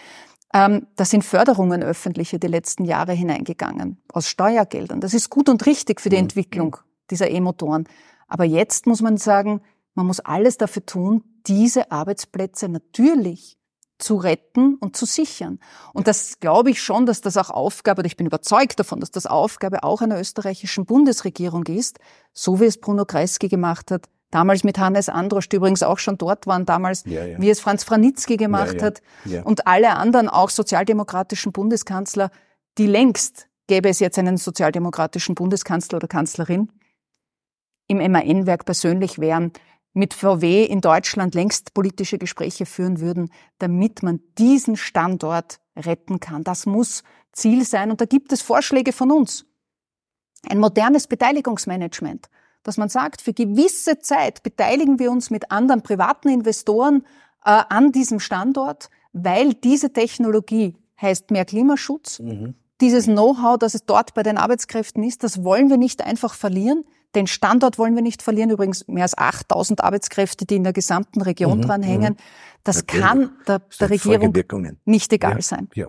Ähm, 0.53 0.87
da 0.97 1.05
sind 1.05 1.25
Förderungen 1.25 1.83
öffentliche 1.83 2.39
die 2.39 2.47
letzten 2.47 2.85
Jahre 2.85 3.13
hineingegangen, 3.13 4.03
aus 4.13 4.29
Steuergeldern. 4.29 5.01
Das 5.01 5.15
ist 5.15 5.31
gut 5.31 5.49
und 5.49 5.65
richtig 5.65 6.01
für 6.01 6.11
die 6.11 6.17
Entwicklung 6.17 6.77
dieser 7.11 7.31
E-Motoren. 7.31 7.89
Aber 8.29 8.45
jetzt 8.45 8.87
muss 8.87 9.01
man 9.01 9.17
sagen, 9.17 9.63
man 9.95 10.07
muss 10.07 10.21
alles 10.21 10.59
dafür 10.59 10.85
tun, 10.85 11.25
diese 11.47 11.91
Arbeitsplätze 11.91 12.69
natürlich 12.69 13.59
zu 13.99 14.17
retten 14.17 14.77
und 14.77 14.97
zu 14.97 15.07
sichern. 15.07 15.59
Und 15.93 16.09
das 16.09 16.41
glaube 16.41 16.71
ich 16.71 16.83
schon, 16.83 17.07
dass 17.07 17.21
das 17.21 17.37
auch 17.37 17.51
Aufgabe, 17.51 18.01
oder 18.01 18.07
ich 18.07 18.17
bin 18.17 18.27
überzeugt 18.27 18.79
davon, 18.79 19.01
dass 19.01 19.11
das 19.11 19.27
Aufgabe 19.27 19.85
auch 19.85 20.03
einer 20.03 20.19
österreichischen 20.19 20.85
Bundesregierung 20.87 21.65
ist, 21.67 21.99
so 22.33 22.61
wie 22.61 22.65
es 22.65 22.81
Bruno 22.81 23.05
Kreisky 23.05 23.49
gemacht 23.49 23.91
hat, 23.91 24.09
damals 24.33 24.65
mit 24.65 24.79
Hannes 24.79 25.09
Androsch, 25.09 25.49
die 25.49 25.57
übrigens 25.57 25.85
auch 25.85 25.99
schon 25.99 26.19
dort 26.19 26.49
waren 26.49 26.67
damals, 26.67 27.05
Ja, 27.07 27.25
ja. 27.25 27.41
wie 27.41 27.51
es 27.51 27.61
Franz 27.61 27.85
Franitzky 27.85 28.37
gemacht 28.37 28.81
Ja, 28.81 28.87
hat 28.87 29.03
und 29.45 29.69
alle 29.69 29.95
anderen 29.95 30.29
auch 30.29 30.51
sozialdemokratischen 30.51 31.53
Bundeskanzler, 31.53 32.31
die 32.79 32.87
längst 32.87 33.49
gäbe 33.73 33.89
es 33.89 34.01
jetzt 34.01 34.19
einen 34.19 34.37
sozialdemokratischen 34.37 35.35
Bundeskanzler 35.35 35.97
oder 35.97 36.09
Kanzlerin, 36.09 36.71
im 37.87 37.99
MAN-Werk 37.99 38.65
persönlich 38.65 39.19
wären, 39.19 39.53
mit 39.95 40.15
VW 40.15 40.65
in 40.65 40.81
Deutschland 40.81 41.35
längst 41.35 41.75
politische 41.75 42.19
Gespräche 42.19 42.67
führen 42.67 43.01
würden, 43.01 43.31
damit 43.59 44.03
man 44.03 44.21
diesen 44.39 44.77
Standort 44.77 45.61
retten 45.77 46.21
kann. 46.21 46.45
Das 46.45 46.67
muss 46.67 47.03
Ziel 47.33 47.65
sein. 47.65 47.91
Und 47.91 48.01
da 48.01 48.07
gibt 48.07 48.33
es 48.33 48.41
Vorschläge 48.43 48.93
von 48.93 49.11
uns. 49.11 49.45
Ein 50.49 50.59
modernes 50.59 51.07
Beteiligungsmanagement, 51.07 52.29
dass 52.63 52.77
man 52.77 52.89
sagt, 52.89 53.23
für 53.23 53.33
gewisse 53.33 53.99
Zeit 53.99 54.43
beteiligen 54.43 54.99
wir 54.99 55.11
uns 55.11 55.31
mit 55.31 55.51
anderen 55.51 55.83
privaten 55.83 56.29
Investoren 56.29 57.05
äh, 57.45 57.63
an 57.69 57.93
diesem 57.93 58.21
Standort, 58.21 58.89
weil 59.13 59.55
diese 59.55 59.93
Technologie 59.93 60.77
heißt 61.01 61.31
mehr 61.31 61.45
Klimaschutz. 61.45 62.21
Mhm. 62.21 62.55
Dieses 62.81 63.05
Know-how, 63.07 63.59
das 63.59 63.75
es 63.75 63.85
dort 63.85 64.15
bei 64.15 64.23
den 64.23 64.39
Arbeitskräften 64.39 65.03
ist, 65.05 65.23
das 65.23 65.45
wollen 65.45 65.71
wir 65.71 65.77
nicht 65.77 66.03
einfach 66.03 66.35
verlieren. 66.35 66.85
Den 67.15 67.27
Standort 67.27 67.79
wollen 67.79 67.95
wir 67.95 68.03
nicht 68.03 68.23
verlieren. 68.23 68.51
Übrigens 68.51 68.89
mehr 68.89 69.03
als 69.05 69.17
8000 69.17 69.85
Arbeitskräfte, 69.85 70.47
die 70.47 70.57
in 70.57 70.65
der 70.65 70.73
gesamten 70.73 71.21
Region 71.21 71.59
Mhm, 71.59 71.63
dranhängen. 71.63 72.17
Das 72.65 72.77
Natürlich. 72.79 73.05
kann 73.05 73.31
der, 73.47 73.61
der 73.81 73.91
Regierung 73.91 74.33
nicht 74.85 75.13
egal 75.13 75.35
Ja. 75.37 75.43
sein. 75.43 75.69
Ja. 75.75 75.89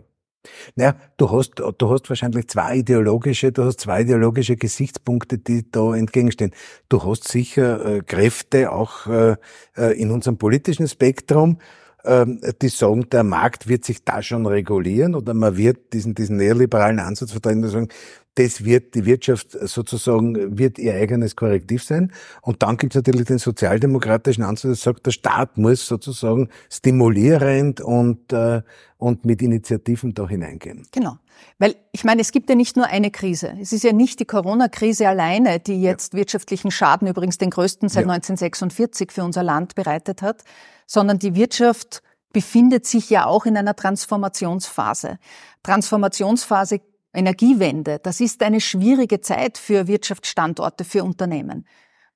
Naja, 0.75 0.95
du 1.17 1.31
hast, 1.31 1.53
du 1.59 1.89
hast 1.89 2.09
wahrscheinlich 2.09 2.47
zwei 2.47 2.77
ideologische, 2.77 3.51
du 3.51 3.63
hast 3.63 3.81
zwei 3.81 4.01
ideologische 4.01 4.55
Gesichtspunkte, 4.55 5.37
die 5.37 5.69
da 5.71 5.95
entgegenstehen. 5.95 6.51
Du 6.89 7.03
hast 7.03 7.27
sicher 7.27 7.85
äh, 7.85 8.01
Kräfte 8.01 8.71
auch 8.71 9.07
äh, 9.07 9.35
äh, 9.77 9.99
in 9.99 10.11
unserem 10.11 10.37
politischen 10.37 10.87
Spektrum, 10.87 11.59
ähm, 12.05 12.41
die 12.61 12.69
sagen, 12.69 13.09
der 13.09 13.23
Markt 13.23 13.67
wird 13.67 13.85
sich 13.85 14.03
da 14.03 14.21
schon 14.21 14.45
regulieren 14.45 15.15
oder 15.15 15.33
man 15.33 15.55
wird 15.55 15.93
diesen, 15.93 16.15
diesen 16.15 16.37
neoliberalen 16.37 16.99
Ansatz 16.99 17.31
vertreten, 17.31 17.61
die 17.61 17.69
sagen, 17.69 17.87
das 18.35 18.65
wird 18.65 18.95
die 18.95 19.05
Wirtschaft 19.05 19.51
sozusagen, 19.51 20.57
wird 20.57 20.79
ihr 20.79 20.95
eigenes 20.95 21.35
Korrektiv 21.35 21.83
sein. 21.83 22.11
Und 22.41 22.63
dann 22.63 22.77
gibt 22.77 22.93
es 22.93 22.95
natürlich 22.95 23.27
den 23.27 23.37
sozialdemokratischen 23.37 24.43
Ansatz, 24.43 24.61
der 24.81 24.93
sagt, 24.93 25.05
der 25.05 25.11
Staat 25.11 25.57
muss 25.57 25.85
sozusagen 25.85 26.49
stimulierend 26.69 27.81
und, 27.81 28.33
äh, 28.33 28.61
und 28.97 29.25
mit 29.25 29.41
Initiativen 29.41 30.13
da 30.13 30.27
hineingehen. 30.27 30.87
Genau. 30.91 31.17
Weil 31.59 31.75
ich 31.91 32.03
meine, 32.03 32.21
es 32.21 32.31
gibt 32.31 32.49
ja 32.49 32.55
nicht 32.55 32.75
nur 32.75 32.87
eine 32.87 33.11
Krise. 33.11 33.55
Es 33.61 33.71
ist 33.71 33.83
ja 33.83 33.93
nicht 33.93 34.19
die 34.19 34.25
Corona-Krise 34.25 35.07
alleine, 35.07 35.59
die 35.59 35.81
jetzt 35.81 36.13
wirtschaftlichen 36.13 36.71
Schaden, 36.71 37.07
übrigens 37.07 37.37
den 37.37 37.51
größten 37.51 37.89
seit 37.89 38.05
Ja. 38.05 38.11
1946 38.11 39.11
für 39.11 39.23
unser 39.23 39.43
Land 39.43 39.75
bereitet 39.75 40.21
hat, 40.21 40.43
sondern 40.87 41.19
die 41.19 41.35
Wirtschaft 41.35 42.01
befindet 42.31 42.87
sich 42.87 43.09
ja 43.11 43.25
auch 43.25 43.45
in 43.45 43.55
einer 43.55 43.75
Transformationsphase. 43.75 45.19
Transformationsphase 45.61 46.81
Energiewende, 47.13 47.99
das 47.99 48.19
ist 48.19 48.41
eine 48.41 48.59
schwierige 48.59 49.21
Zeit 49.21 49.57
für 49.57 49.87
Wirtschaftsstandorte, 49.87 50.83
für 50.83 51.03
Unternehmen. 51.03 51.67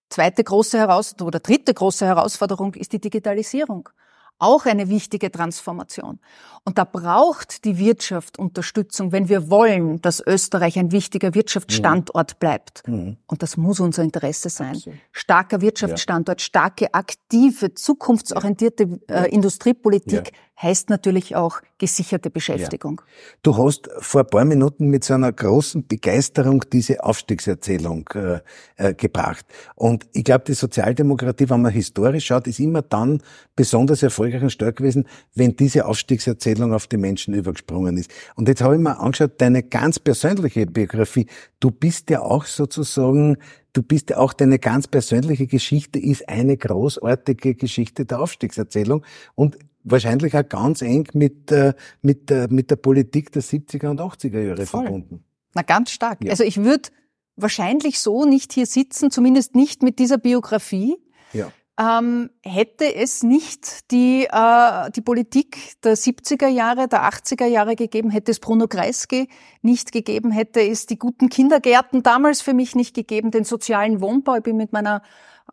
Zweite 0.10 0.44
große 0.44 0.78
Herausforderung 0.78 1.28
oder 1.28 1.40
dritte 1.40 1.74
große 1.74 2.06
Herausforderung 2.06 2.74
ist 2.74 2.94
die 2.94 3.02
Digitalisierung. 3.02 3.90
Auch 4.40 4.66
eine 4.66 4.90
wichtige 4.90 5.32
Transformation. 5.32 6.20
Und 6.64 6.78
da 6.78 6.84
braucht 6.84 7.64
die 7.64 7.78
Wirtschaft 7.78 8.38
Unterstützung, 8.38 9.12
wenn 9.12 9.30
wir 9.30 9.50
wollen, 9.50 10.02
dass 10.02 10.22
Österreich 10.26 10.78
ein 10.78 10.92
wichtiger 10.92 11.34
Wirtschaftsstandort 11.34 12.40
bleibt. 12.40 12.86
Mhm. 12.88 13.18
Und 13.26 13.42
das 13.42 13.56
muss 13.56 13.80
unser 13.80 14.04
Interesse 14.04 14.50
sein. 14.50 14.76
Absolut. 14.76 15.00
Starker 15.12 15.62
Wirtschaftsstandort, 15.62 16.42
starke, 16.42 16.94
aktive, 16.94 17.74
zukunftsorientierte 17.74 19.00
äh, 19.08 19.30
Industriepolitik 19.30 20.34
heißt 20.62 20.90
natürlich 20.90 21.36
auch 21.36 21.62
gesicherte 21.78 22.30
Beschäftigung. 22.32 23.02
Du 23.44 23.56
hast 23.58 23.90
vor 24.00 24.22
ein 24.22 24.28
paar 24.28 24.46
Minuten 24.46 24.90
mit 24.90 25.04
so 25.04 25.14
einer 25.14 25.32
großen 25.32 25.86
Begeisterung 25.88 26.64
diese 26.72 27.04
Aufstiegserzählung 27.04 28.10
äh, 28.16 28.40
äh, 28.76 28.94
gebracht. 28.96 29.46
Und 29.76 30.08
ich 30.14 30.24
glaube, 30.24 30.46
die 30.48 30.54
Sozialdemokratie, 30.54 31.50
wenn 31.50 31.62
man 31.62 31.72
historisch 31.72 32.26
schaut, 32.26 32.48
ist 32.48 32.60
immer 32.60 32.82
dann 32.82 33.22
besonders 33.56 34.02
erfolgreich, 34.02 34.27
erfolgreich 34.28 34.44
und 34.44 34.50
stark 34.50 34.76
gewesen, 34.78 35.08
wenn 35.36 35.56
diese 35.56 35.86
Aufstiegserzählung 35.86 36.74
auf 36.74 36.88
die 36.88 36.98
Menschen 36.98 37.34
übergesprungen 37.34 37.98
ist. 37.98 38.12
Und 38.36 38.48
jetzt 38.48 38.62
habe 38.62 38.76
ich 38.76 38.82
mir 38.82 39.00
angeschaut, 39.00 39.40
deine 39.40 39.64
ganz 39.64 40.00
persönliche 40.00 40.66
Biografie. 40.66 41.28
Du 41.60 41.72
bist 41.72 42.10
ja 42.10 42.22
auch 42.22 42.46
sozusagen, 42.46 43.38
du 43.74 43.84
bist 43.84 44.10
ja 44.10 44.18
auch 44.18 44.34
deine 44.34 44.60
ganz 44.60 44.88
persönliche 44.88 45.48
Geschichte 45.48 46.00
ist 46.00 46.28
eine 46.30 46.58
großartige 46.58 47.56
Geschichte 47.56 48.06
der 48.06 48.20
Aufstiegserzählung 48.20 49.04
und 49.36 49.58
wahrscheinlich 49.84 50.36
auch 50.36 50.48
ganz 50.48 50.82
eng 50.82 51.08
mit, 51.14 51.52
äh, 51.52 51.74
mit, 52.02 52.30
äh, 52.30 52.48
mit 52.50 52.70
der 52.72 52.76
Politik 52.76 53.32
der 53.32 53.42
70er 53.42 53.90
und 53.90 54.02
80er 54.02 54.42
Jahre 54.42 54.66
Voll. 54.66 54.84
verbunden. 54.84 55.24
Na, 55.54 55.62
ganz 55.62 55.92
stark. 55.92 56.24
Ja. 56.24 56.32
Also 56.32 56.44
ich 56.44 56.58
würde 56.58 56.90
wahrscheinlich 57.36 58.00
so 58.00 58.26
nicht 58.26 58.52
hier 58.52 58.66
sitzen, 58.66 59.12
zumindest 59.12 59.56
nicht 59.56 59.84
mit 59.84 60.00
dieser 60.00 60.18
Biografie. 60.18 60.98
Ja. 61.34 61.52
Ähm, 61.80 62.32
hätte 62.42 62.96
es 62.96 63.22
nicht 63.22 63.92
die, 63.92 64.26
äh, 64.32 64.92
die 64.96 65.02
Politik 65.02 65.80
der 65.84 65.96
70er 65.96 66.48
Jahre, 66.48 66.88
der 66.88 67.04
80er 67.04 67.46
Jahre 67.46 67.76
gegeben, 67.76 68.10
hätte 68.10 68.32
es 68.32 68.40
Bruno 68.40 68.68
Kreisky 68.68 69.30
nicht 69.62 69.92
gegeben, 69.92 70.32
hätte 70.32 70.60
es 70.60 70.88
die 70.88 70.98
guten 70.98 71.30
Kindergärten 71.30 72.02
damals 72.02 72.42
für 72.42 72.56
mich 72.56 72.74
nicht 72.74 72.96
gegeben, 72.96 73.30
den 73.30 73.44
sozialen 73.44 74.02
Wohnbau. 74.02 74.38
Ich 74.38 74.44
bin 74.44 74.58
mit 74.58 74.74
meiner 74.74 75.04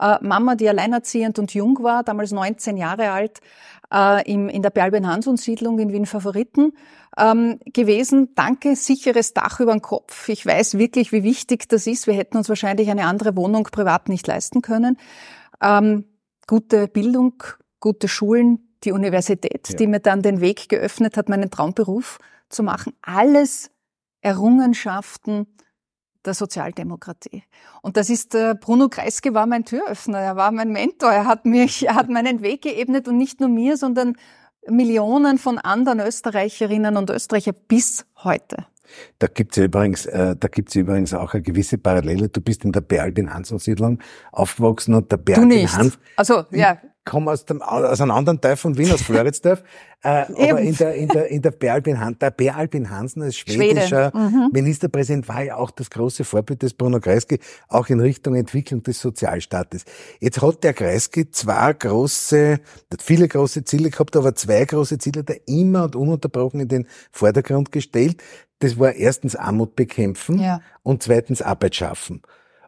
äh, 0.01 0.17
Mama, 0.23 0.55
die 0.55 0.67
alleinerziehend 0.67 1.39
und 1.39 1.53
jung 1.53 1.83
war, 1.83 2.03
damals 2.03 2.33
19 2.33 2.79
Jahre 2.79 3.11
alt, 3.11 3.41
äh, 3.93 4.27
im, 4.31 4.49
in 4.49 4.63
der 4.63 4.71
Berlbin-Hanson-Siedlung 4.71 5.79
in 5.79 5.93
Wien-Favoriten 5.93 6.73
ähm, 7.19 7.61
gewesen. 7.67 8.35
Danke, 8.35 8.77
sicheres 8.77 9.35
Dach 9.35 9.61
über 9.61 9.73
den 9.73 9.83
Kopf. 9.83 10.31
Ich 10.31 10.47
weiß 10.47 10.79
wirklich, 10.79 11.13
wie 11.13 11.23
wichtig 11.23 11.69
das 11.69 11.87
ist. 11.87 12.07
Wir 12.07 12.15
hätten 12.15 12.39
uns 12.39 12.49
wahrscheinlich 12.49 12.91
eine 12.91 13.05
andere 13.05 13.37
Wohnung 13.37 13.65
privat 13.65 14.09
nicht 14.09 14.27
leisten 14.27 14.63
können. 14.63 14.97
Ähm, 15.61 16.05
gute 16.47 16.89
Bildung, 16.89 17.43
gute 17.81 18.09
Schulen, 18.09 18.77
die 18.85 18.93
Universität, 18.93 19.69
ja. 19.69 19.77
die 19.77 19.87
mir 19.87 20.01
dann 20.01 20.23
den 20.23 20.41
Weg 20.41 20.69
geöffnet 20.69 21.17
hat, 21.17 21.29
meinen 21.29 21.51
Traumberuf 21.51 22.19
zu 22.49 22.63
machen. 22.63 22.93
Alles 23.03 23.71
Errungenschaften 24.21 25.47
der 26.25 26.35
Sozialdemokratie. 26.35 27.45
Und 27.83 27.97
das 27.97 28.09
ist, 28.09 28.35
äh, 28.35 28.55
Bruno 28.59 28.89
Kreisky 28.89 29.35
war 29.35 29.47
mein 29.47 29.65
Türöffner, 29.65 30.19
er 30.19 30.37
war 30.37 30.53
mein 30.53 30.71
Mentor, 30.71 31.13
er 31.13 31.27
hat 31.27 31.45
mich, 31.45 31.87
er 31.87 31.95
hat 31.95 32.09
meinen 32.09 32.43
Weg 32.43 32.63
geebnet 32.63 33.09
und 33.09 33.19
nicht 33.19 33.41
nur 33.41 33.51
mir, 33.51 33.77
sondern 33.77 34.17
Millionen 34.67 35.37
von 35.39 35.59
anderen 35.59 36.01
Österreicherinnen 36.01 36.97
und 36.97 37.11
Österreicher 37.11 37.53
bis 37.53 38.07
heute. 38.23 38.67
Da 39.19 39.27
gibt's 39.27 39.57
ja 39.57 39.65
übrigens, 39.65 40.07
äh, 40.07 40.37
da 40.37 40.49
gibt's 40.49 40.75
übrigens 40.75 41.15
auch 41.15 41.35
eine 41.35 41.43
gewisse 41.43 41.79
Parallele. 41.79 42.29
Du 42.29 42.41
bist 42.41 42.65
in 42.65 42.73
der 42.73 42.81
Berlin-Hansen-Siedlung 42.81 44.01
aufgewachsen 44.33 44.95
und 44.95 45.11
der 45.11 45.19
Berlin-Hans. 45.19 45.99
Also, 46.17 46.45
ja 46.51 46.79
komme 47.05 47.31
aus, 47.31 47.45
dem, 47.45 47.61
aus 47.63 48.01
einem 48.01 48.11
anderen 48.13 48.41
Teil 48.41 48.57
von 48.57 48.77
Wien, 48.79 48.91
aus 48.91 49.03
Floridsdorf. 49.03 49.63
äh, 50.03 50.25
aber 50.51 50.61
in 50.61 50.75
der, 50.77 50.95
in 50.95 51.09
der, 51.09 51.29
in 51.29 51.43
der 51.43 51.51
Per 51.51 51.75
Albin, 51.75 52.01
Han, 52.01 52.19
der 52.19 52.31
Per 52.31 52.57
Albin 52.57 52.91
Hansen 52.91 53.23
als 53.23 53.37
schwedischer 53.37 54.11
mhm. 54.15 54.51
Ministerpräsident 54.53 55.29
war 55.29 55.43
ja 55.43 55.57
auch 55.57 55.71
das 55.71 55.91
große 55.91 56.25
Vorbild 56.25 56.63
des 56.63 56.75
Bruno 56.75 57.01
Kreisky, 57.01 57.39
auch 57.69 57.89
in 57.89 58.01
Richtung 58.01 58.35
Entwicklung 58.35 58.83
des 58.83 59.01
Sozialstaates. 59.01 59.85
Jetzt 60.21 60.41
hat 60.41 60.65
der 60.65 60.73
Kreisky 60.73 61.31
zwei 61.31 61.73
große, 61.73 62.59
hat 62.91 63.03
viele 63.03 63.29
große 63.29 63.65
Ziele 63.65 63.91
gehabt, 63.91 64.17
aber 64.17 64.35
zwei 64.35 64.65
große 64.65 64.99
Ziele 64.99 65.25
der 65.25 65.47
immer 65.47 65.85
und 65.85 65.97
ununterbrochen 65.97 66.61
in 66.61 66.69
den 66.69 66.87
Vordergrund 67.13 67.71
gestellt. 67.73 68.23
Das 68.61 68.79
war 68.79 68.95
erstens 68.95 69.37
Armut 69.37 69.77
bekämpfen 69.77 70.39
ja. 70.39 70.61
und 70.83 71.03
zweitens 71.03 71.43
Arbeit 71.43 71.75
schaffen. 71.75 72.23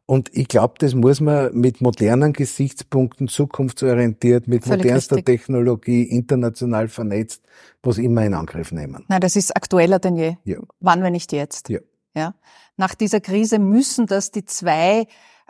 Und 0.06 0.30
ich 0.32 0.46
glaube, 0.46 0.74
das 0.78 0.94
muss 0.94 1.20
man 1.20 1.52
mit 1.52 1.80
modernen 1.80 2.32
Gesichtspunkten, 2.32 3.26
zukunftsorientiert, 3.26 4.46
mit 4.46 4.64
Völlig 4.64 4.84
modernster 4.84 5.16
richtig. 5.16 5.40
Technologie, 5.40 6.04
international 6.04 6.86
vernetzt, 6.86 7.42
was 7.82 7.98
immer 7.98 8.24
in 8.24 8.34
Angriff 8.34 8.70
nehmen. 8.70 9.04
Nein, 9.08 9.20
das 9.20 9.34
ist 9.34 9.56
aktueller 9.56 9.98
denn 9.98 10.16
je. 10.16 10.36
Ja. 10.44 10.58
Wann, 10.78 11.02
wenn 11.02 11.12
nicht 11.12 11.32
jetzt? 11.32 11.68
Ja. 11.68 11.80
ja. 12.14 12.34
Nach 12.76 12.94
dieser 12.94 13.20
Krise 13.20 13.58
müssen 13.58 14.06
das 14.06 14.30
die 14.30 14.44
zwei 14.44 15.06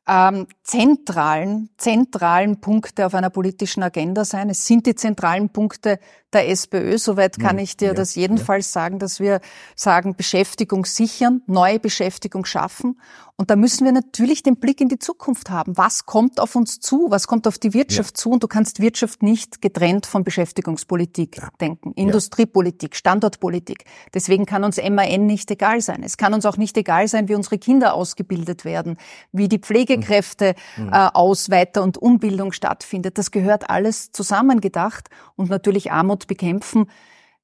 ähm, 0.08 0.46
zentralen, 0.62 1.68
zentralen 1.76 2.60
Punkte 2.60 3.06
auf 3.06 3.14
einer 3.14 3.30
politischen 3.30 3.82
Agenda 3.82 4.24
sein. 4.24 4.48
Es 4.48 4.66
sind 4.66 4.86
die 4.86 4.94
zentralen 4.94 5.50
Punkte 5.50 5.98
der 6.36 6.48
SPÖ. 6.50 6.98
Soweit 6.98 7.38
kann 7.38 7.58
ich 7.58 7.76
dir 7.76 7.88
ja, 7.88 7.94
das 7.94 8.14
jedenfalls 8.14 8.68
ja. 8.68 8.80
sagen, 8.80 8.98
dass 8.98 9.20
wir 9.20 9.40
sagen, 9.74 10.14
Beschäftigung 10.14 10.84
sichern, 10.84 11.42
neue 11.46 11.78
Beschäftigung 11.78 12.44
schaffen. 12.44 12.96
Und 13.38 13.50
da 13.50 13.56
müssen 13.56 13.84
wir 13.84 13.92
natürlich 13.92 14.42
den 14.42 14.56
Blick 14.56 14.80
in 14.80 14.88
die 14.88 14.98
Zukunft 14.98 15.50
haben. 15.50 15.76
Was 15.76 16.06
kommt 16.06 16.40
auf 16.40 16.56
uns 16.56 16.80
zu? 16.80 17.08
Was 17.10 17.26
kommt 17.26 17.46
auf 17.46 17.58
die 17.58 17.74
Wirtschaft 17.74 18.16
ja. 18.16 18.22
zu? 18.22 18.30
Und 18.30 18.42
du 18.42 18.48
kannst 18.48 18.80
Wirtschaft 18.80 19.22
nicht 19.22 19.60
getrennt 19.60 20.06
von 20.06 20.24
Beschäftigungspolitik 20.24 21.42
denken. 21.60 21.92
Industriepolitik, 21.92 22.96
Standortpolitik. 22.96 23.84
Deswegen 24.14 24.46
kann 24.46 24.64
uns 24.64 24.78
MAN 24.78 25.26
nicht 25.26 25.50
egal 25.50 25.82
sein. 25.82 26.02
Es 26.02 26.16
kann 26.16 26.32
uns 26.32 26.46
auch 26.46 26.56
nicht 26.56 26.78
egal 26.78 27.08
sein, 27.08 27.28
wie 27.28 27.34
unsere 27.34 27.58
Kinder 27.58 27.92
ausgebildet 27.92 28.64
werden, 28.64 28.96
wie 29.32 29.48
die 29.48 29.58
Pflegekräfte 29.58 30.54
mhm. 30.78 30.88
äh, 30.92 31.08
aus 31.12 31.50
Weiter- 31.50 31.82
und 31.82 31.98
Umbildung 31.98 32.52
stattfindet. 32.52 33.18
Das 33.18 33.30
gehört 33.30 33.68
alles 33.68 34.12
zusammengedacht 34.12 35.10
und 35.36 35.50
natürlich 35.50 35.92
Armut 35.92 36.25
bekämpfen. 36.26 36.90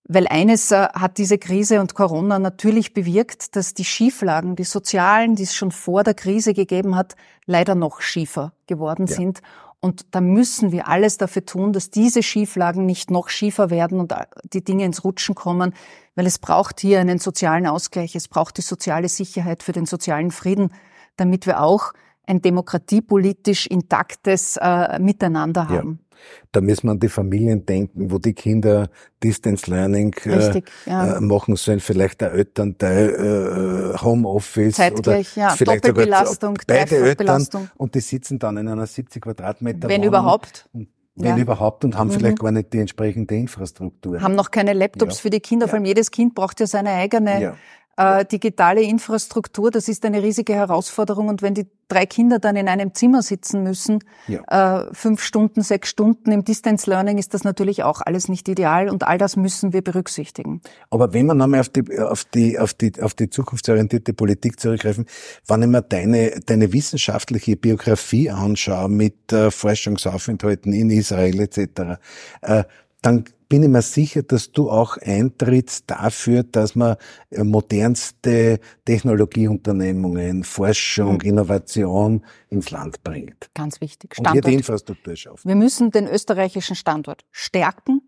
Weil 0.05 0.27
eines 0.27 0.73
äh, 0.73 0.89
hat 0.93 1.19
diese 1.19 1.39
Krise 1.39 1.81
und 1.81 1.95
Corona 1.95 2.39
natürlich 2.39 2.93
bewirkt, 2.93 3.55
dass 3.55 3.75
die 3.75 3.85
Schieflagen, 3.85 4.57
die 4.57 4.65
sozialen, 4.65 5.37
die 5.37 5.45
es 5.45 5.55
schon 5.55 5.71
vor 5.71 6.03
der 6.03 6.15
Krise 6.15 6.55
gegeben 6.55 6.97
hat, 6.97 7.15
leider 7.47 7.75
noch 7.75 8.01
schiefer 8.01 8.53
geworden 8.67 9.07
ja. 9.07 9.15
sind. 9.15 9.43
Und 9.79 10.07
da 10.13 10.21
müssen 10.21 10.71
wir 10.71 10.87
alles 10.89 11.19
dafür 11.19 11.45
tun, 11.45 11.73
dass 11.73 11.91
diese 11.91 12.23
Schieflagen 12.23 12.87
nicht 12.87 13.11
noch 13.11 13.29
schiefer 13.29 13.71
werden 13.71 14.01
und 14.01 14.13
äh, 14.13 14.27
die 14.53 14.65
Dinge 14.65 14.85
ins 14.85 15.05
Rutschen 15.05 15.35
kommen, 15.35 15.73
weil 16.15 16.27
es 16.27 16.39
braucht 16.39 16.81
hier 16.81 17.01
einen 17.01 17.19
sozialen 17.19 17.67
Ausgleich, 17.67 18.15
es 18.15 18.29
braucht 18.29 18.59
die 18.59 18.63
soziale 18.63 19.09
Sicherheit 19.09 19.63
für 19.63 19.73
den 19.73 19.87
sozialen 19.87 20.31
Frieden, 20.31 20.73
damit 21.17 21.47
wir 21.47 21.61
auch 21.61 21.93
ein 22.27 22.41
demokratiepolitisch 22.41 23.67
intaktes 23.67 24.57
äh, 24.57 24.99
Miteinander 24.99 25.69
haben. 25.69 25.99
Ja. 26.01 26.13
Da 26.53 26.61
müssen 26.61 26.87
wir 26.87 26.93
an 26.93 27.01
die 27.01 27.09
Familien 27.09 27.67
denken, 27.67 28.11
wo 28.11 28.19
die 28.19 28.33
Kinder 28.33 28.89
Distance 29.23 29.69
Learning 29.69 30.15
äh, 30.25 30.35
Richtig, 30.35 30.71
ja. 30.87 31.17
äh, 31.17 31.21
machen 31.21 31.57
sollen, 31.57 31.81
vielleicht 31.81 32.21
der 32.21 32.33
Elternteil 32.33 33.95
äh, 33.95 33.99
Homeoffice 33.99 34.77
Zeitgleich, 34.77 35.37
oder 35.37 35.43
ja. 35.43 35.51
vielleicht 35.51 35.85
sogar 35.85 36.55
beide 36.67 36.97
Eltern 36.97 37.47
und 37.77 37.95
die 37.95 38.01
sitzen 38.01 38.39
dann 38.39 38.57
in 38.57 38.69
einer 38.69 38.87
70 38.87 39.23
Quadratmeter 39.23 39.89
Wenn 39.89 40.03
Wohnung 40.03 40.09
überhaupt. 40.09 40.69
wenn 40.73 40.89
ja. 41.17 41.37
überhaupt 41.37 41.85
und 41.85 41.99
haben 41.99 42.09
mhm. 42.09 42.13
vielleicht 42.13 42.39
gar 42.39 42.53
nicht 42.53 42.73
die 42.73 42.79
entsprechende 42.79 43.35
Infrastruktur. 43.35 44.21
Haben 44.21 44.35
noch 44.35 44.51
keine 44.51 44.75
Laptops 44.75 45.17
ja. 45.17 45.23
für 45.23 45.31
die 45.31 45.41
Kinder, 45.41 45.67
vor 45.67 45.75
allem 45.75 45.87
jedes 45.87 46.11
Kind 46.11 46.35
braucht 46.35 46.61
ja 46.61 46.67
seine 46.67 46.91
eigene 46.91 47.57
äh, 47.97 48.25
digitale 48.25 48.83
Infrastruktur, 48.83 49.71
das 49.71 49.89
ist 49.89 50.05
eine 50.05 50.23
riesige 50.23 50.55
Herausforderung. 50.55 51.29
Und 51.29 51.43
wenn 51.43 51.55
die 51.55 51.67
drei 51.89 52.07
Kinder 52.07 52.39
dann 52.39 52.57
in 52.57 52.69
einem 52.69 52.95
Zimmer 52.95 53.23
sitzen 53.23 53.63
müssen, 53.63 53.99
ja. 54.29 54.81
äh, 54.81 54.95
fünf 54.95 55.23
Stunden, 55.23 55.63
sechs 55.63 55.91
Stunden 55.91 56.33
im 56.33 56.45
Distance 56.45 56.89
Learning, 56.89 57.19
ist 57.19 57.35
das 57.35 57.45
natürlich 57.45 57.83
auch 57.83 58.01
alles 58.01 58.29
nicht 58.29 58.49
ideal. 58.49 58.89
Und 58.89 59.07
all 59.07 59.19
das 59.19 59.37
müssen 59.37 59.73
wir 59.73 59.83
berücksichtigen. 59.83 60.63
Aber 60.91 61.13
wenn 61.13 61.27
wir 61.27 61.35
nochmal 61.35 61.61
auf 61.61 61.69
die, 61.69 61.99
auf 61.99 62.25
die, 62.25 62.59
auf 62.59 62.75
die, 62.75 62.93
auf 63.03 63.15
die 63.15 63.29
zukunftsorientierte 63.29 64.15
Politik 64.15 64.59
zurückgreifen, 64.59 65.07
wenn 65.47 65.63
ich 65.63 65.69
mir 65.69 65.83
deine, 65.83 66.41
deine 66.47 66.73
wissenschaftliche 66.73 67.57
Biografie 67.57 68.31
anschaue 68.31 68.89
mit 68.89 69.33
äh, 69.33 69.51
Forschungsaufenthalten 69.51 70.73
in 70.73 70.91
Israel 70.91 71.41
etc., 71.41 71.99
äh, 72.41 72.65
dann 73.03 73.25
bin 73.53 73.65
ich 73.65 73.69
mir 73.69 73.83
sicher, 73.83 74.23
dass 74.23 74.51
du 74.51 74.71
auch 74.71 74.97
eintrittst 74.97 75.85
dafür, 75.91 76.43
dass 76.43 76.75
man 76.75 76.97
äh, 77.29 77.45
modernste 77.45 78.61
Technologieunternehmungen, 78.87 80.43
Forschung, 80.43 81.17
mhm. 81.17 81.21
Innovation 81.21 82.25
ins 82.49 82.71
Land 82.71 83.03
bringt. 83.03 83.51
Ganz 83.53 83.83
wichtig. 83.83 84.15
Standort. 84.15 84.37
Und 84.37 84.43
hier 84.43 84.51
die 84.51 84.57
Infrastruktur 84.57 85.17
schafft. 85.17 85.45
Wir 85.45 85.55
müssen 85.55 85.91
den 85.91 86.09
österreichischen 86.09 86.77
Standort 86.77 87.27
stärken, 87.31 88.01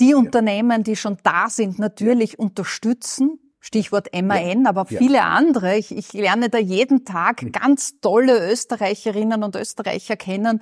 die. 0.00 0.14
Unternehmen, 0.14 0.82
die 0.82 0.96
schon 0.96 1.18
da 1.22 1.50
sind, 1.50 1.78
natürlich 1.78 2.38
unterstützen, 2.38 3.38
Stichwort 3.66 4.10
MAN, 4.14 4.62
ja. 4.62 4.68
aber 4.68 4.86
viele 4.86 5.16
ja. 5.16 5.24
andere. 5.24 5.76
Ich, 5.76 5.90
ich 5.90 6.12
lerne 6.12 6.48
da 6.48 6.58
jeden 6.58 7.04
Tag 7.04 7.52
ganz 7.52 7.98
tolle 8.00 8.48
Österreicherinnen 8.52 9.42
und 9.42 9.56
Österreicher 9.56 10.14
kennen, 10.14 10.60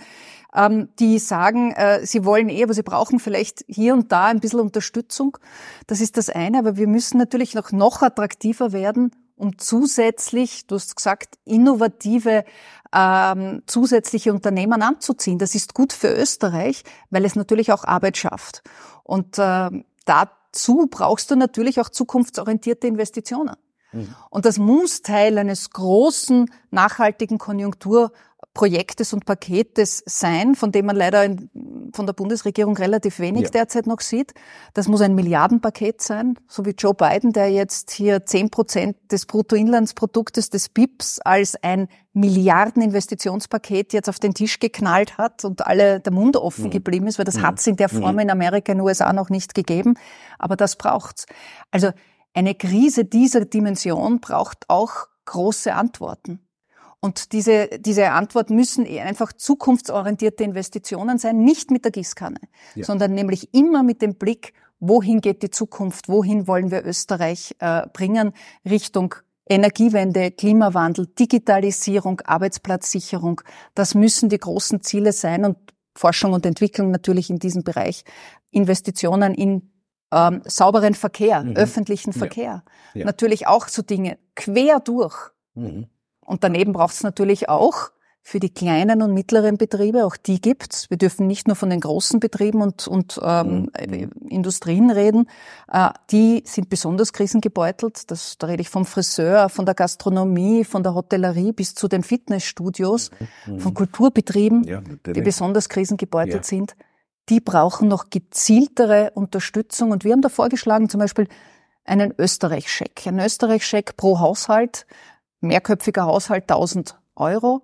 ähm, 0.54 0.88
die 0.98 1.18
sagen, 1.18 1.72
äh, 1.72 2.06
sie 2.06 2.24
wollen 2.24 2.48
eh, 2.48 2.64
aber 2.64 2.72
sie 2.72 2.82
brauchen 2.82 3.20
vielleicht 3.20 3.62
hier 3.68 3.92
und 3.92 4.10
da 4.10 4.24
ein 4.24 4.40
bisschen 4.40 4.60
Unterstützung. 4.60 5.36
Das 5.86 6.00
ist 6.00 6.16
das 6.16 6.30
eine, 6.30 6.58
aber 6.58 6.78
wir 6.78 6.88
müssen 6.88 7.18
natürlich 7.18 7.54
noch, 7.54 7.72
noch 7.72 8.00
attraktiver 8.00 8.72
werden, 8.72 9.10
um 9.36 9.58
zusätzlich, 9.58 10.66
du 10.66 10.76
hast 10.76 10.96
gesagt, 10.96 11.36
innovative 11.44 12.46
ähm, 12.94 13.64
zusätzliche 13.66 14.32
Unternehmen 14.32 14.80
anzuziehen. 14.80 15.38
Das 15.38 15.54
ist 15.54 15.74
gut 15.74 15.92
für 15.92 16.08
Österreich, 16.08 16.84
weil 17.10 17.26
es 17.26 17.36
natürlich 17.36 17.70
auch 17.70 17.84
Arbeit 17.84 18.16
schafft. 18.16 18.62
Und 19.02 19.38
äh, 19.38 19.68
da 20.06 20.30
dazu 20.54 20.86
brauchst 20.88 21.30
du 21.30 21.36
natürlich 21.36 21.80
auch 21.80 21.88
zukunftsorientierte 21.88 22.86
Investitionen. 22.86 23.56
Mhm. 23.92 24.14
Und 24.30 24.44
das 24.44 24.58
muss 24.58 25.02
Teil 25.02 25.38
eines 25.38 25.70
großen, 25.70 26.50
nachhaltigen 26.70 27.38
Konjunktur 27.38 28.12
Projektes 28.54 29.12
und 29.12 29.26
Paketes 29.26 30.02
sein, 30.06 30.54
von 30.54 30.70
dem 30.70 30.86
man 30.86 30.94
leider 30.94 31.24
in, 31.24 31.50
von 31.92 32.06
der 32.06 32.12
Bundesregierung 32.12 32.76
relativ 32.76 33.18
wenig 33.18 33.42
ja. 33.42 33.50
derzeit 33.50 33.88
noch 33.88 34.00
sieht. 34.00 34.32
Das 34.74 34.86
muss 34.86 35.00
ein 35.00 35.16
Milliardenpaket 35.16 36.00
sein, 36.00 36.38
so 36.46 36.64
wie 36.64 36.70
Joe 36.70 36.94
Biden, 36.94 37.32
der 37.32 37.50
jetzt 37.50 37.90
hier 37.90 38.24
zehn 38.24 38.50
Prozent 38.50 38.96
des 39.10 39.26
Bruttoinlandsproduktes 39.26 40.50
des 40.50 40.68
BIPs 40.68 41.18
als 41.18 41.56
ein 41.62 41.88
Milliardeninvestitionspaket 42.12 43.92
jetzt 43.92 44.08
auf 44.08 44.20
den 44.20 44.34
Tisch 44.34 44.60
geknallt 44.60 45.18
hat 45.18 45.44
und 45.44 45.66
alle 45.66 45.98
der 45.98 46.12
Mund 46.12 46.36
offen 46.36 46.66
mhm. 46.66 46.70
geblieben 46.70 47.08
ist, 47.08 47.18
weil 47.18 47.24
das 47.24 47.38
mhm. 47.38 47.42
hat 47.42 47.58
es 47.58 47.66
in 47.66 47.76
der 47.76 47.88
Form 47.88 48.14
mhm. 48.14 48.20
in 48.20 48.30
Amerika, 48.30 48.70
in 48.70 48.78
den 48.78 48.86
USA 48.86 49.12
noch 49.12 49.30
nicht 49.30 49.56
gegeben. 49.56 49.94
Aber 50.38 50.54
das 50.54 50.76
braucht's. 50.76 51.26
Also 51.72 51.90
eine 52.34 52.54
Krise 52.54 53.04
dieser 53.04 53.44
Dimension 53.44 54.20
braucht 54.20 54.68
auch 54.68 55.08
große 55.24 55.74
Antworten. 55.74 56.43
Und 57.04 57.34
diese, 57.34 57.68
diese 57.80 58.12
Antwort 58.12 58.48
müssen 58.48 58.86
einfach 58.86 59.34
zukunftsorientierte 59.34 60.42
Investitionen 60.42 61.18
sein, 61.18 61.44
nicht 61.44 61.70
mit 61.70 61.84
der 61.84 61.92
Gießkanne, 61.92 62.40
ja. 62.74 62.82
sondern 62.82 63.12
nämlich 63.12 63.52
immer 63.52 63.82
mit 63.82 64.00
dem 64.00 64.14
Blick, 64.14 64.54
wohin 64.80 65.20
geht 65.20 65.42
die 65.42 65.50
Zukunft, 65.50 66.08
wohin 66.08 66.46
wollen 66.46 66.70
wir 66.70 66.82
Österreich 66.82 67.56
äh, 67.58 67.86
bringen, 67.92 68.32
Richtung 68.64 69.16
Energiewende, 69.46 70.30
Klimawandel, 70.30 71.06
Digitalisierung, 71.08 72.22
Arbeitsplatzsicherung. 72.22 73.42
Das 73.74 73.94
müssen 73.94 74.30
die 74.30 74.38
großen 74.38 74.80
Ziele 74.80 75.12
sein 75.12 75.44
und 75.44 75.58
Forschung 75.94 76.32
und 76.32 76.46
Entwicklung 76.46 76.90
natürlich 76.90 77.28
in 77.28 77.38
diesem 77.38 77.64
Bereich. 77.64 78.04
Investitionen 78.50 79.34
in 79.34 79.72
ähm, 80.10 80.40
sauberen 80.46 80.94
Verkehr, 80.94 81.44
mhm. 81.44 81.54
öffentlichen 81.54 82.14
Verkehr. 82.14 82.64
Ja. 82.94 83.00
Ja. 83.00 83.04
Natürlich 83.04 83.46
auch 83.46 83.68
so 83.68 83.82
Dinge 83.82 84.16
quer 84.34 84.80
durch. 84.80 85.34
Mhm. 85.52 85.88
Und 86.24 86.44
daneben 86.44 86.72
braucht 86.72 86.94
es 86.94 87.02
natürlich 87.02 87.48
auch 87.48 87.90
für 88.26 88.40
die 88.40 88.48
kleinen 88.48 89.02
und 89.02 89.12
mittleren 89.12 89.58
Betriebe, 89.58 90.06
auch 90.06 90.16
die 90.16 90.40
gibt's. 90.40 90.88
Wir 90.88 90.96
dürfen 90.96 91.26
nicht 91.26 91.46
nur 91.46 91.56
von 91.56 91.68
den 91.68 91.80
großen 91.80 92.20
Betrieben 92.20 92.62
und, 92.62 92.88
und 92.88 93.20
ähm, 93.22 93.70
mhm. 93.86 94.10
Industrien 94.30 94.90
reden. 94.90 95.28
Äh, 95.70 95.90
die 96.10 96.42
sind 96.46 96.70
besonders 96.70 97.12
krisengebeutelt. 97.12 98.10
Das, 98.10 98.38
da 98.38 98.46
rede 98.46 98.62
ich 98.62 98.70
vom 98.70 98.86
Friseur, 98.86 99.50
von 99.50 99.66
der 99.66 99.74
Gastronomie, 99.74 100.64
von 100.64 100.82
der 100.82 100.94
Hotellerie 100.94 101.52
bis 101.52 101.74
zu 101.74 101.86
den 101.86 102.02
Fitnessstudios, 102.02 103.10
mhm. 103.46 103.60
von 103.60 103.74
Kulturbetrieben, 103.74 104.64
ja, 104.64 104.80
die 104.80 105.20
besonders 105.20 105.68
krisengebeutelt 105.68 106.34
ja. 106.34 106.42
sind. 106.42 106.76
Die 107.28 107.40
brauchen 107.40 107.88
noch 107.88 108.08
gezieltere 108.08 109.10
Unterstützung. 109.14 109.90
Und 109.90 110.02
wir 110.02 110.12
haben 110.12 110.22
da 110.22 110.30
vorgeschlagen, 110.30 110.88
zum 110.88 111.00
Beispiel 111.00 111.28
einen 111.84 112.14
Österreich-Scheck. 112.16 113.06
Ein 113.06 113.18
Österreich-Scheck 113.18 113.98
pro 113.98 114.18
Haushalt 114.18 114.86
mehrköpfiger 115.44 116.06
Haushalt 116.06 116.50
1000 116.50 116.98
Euro, 117.16 117.62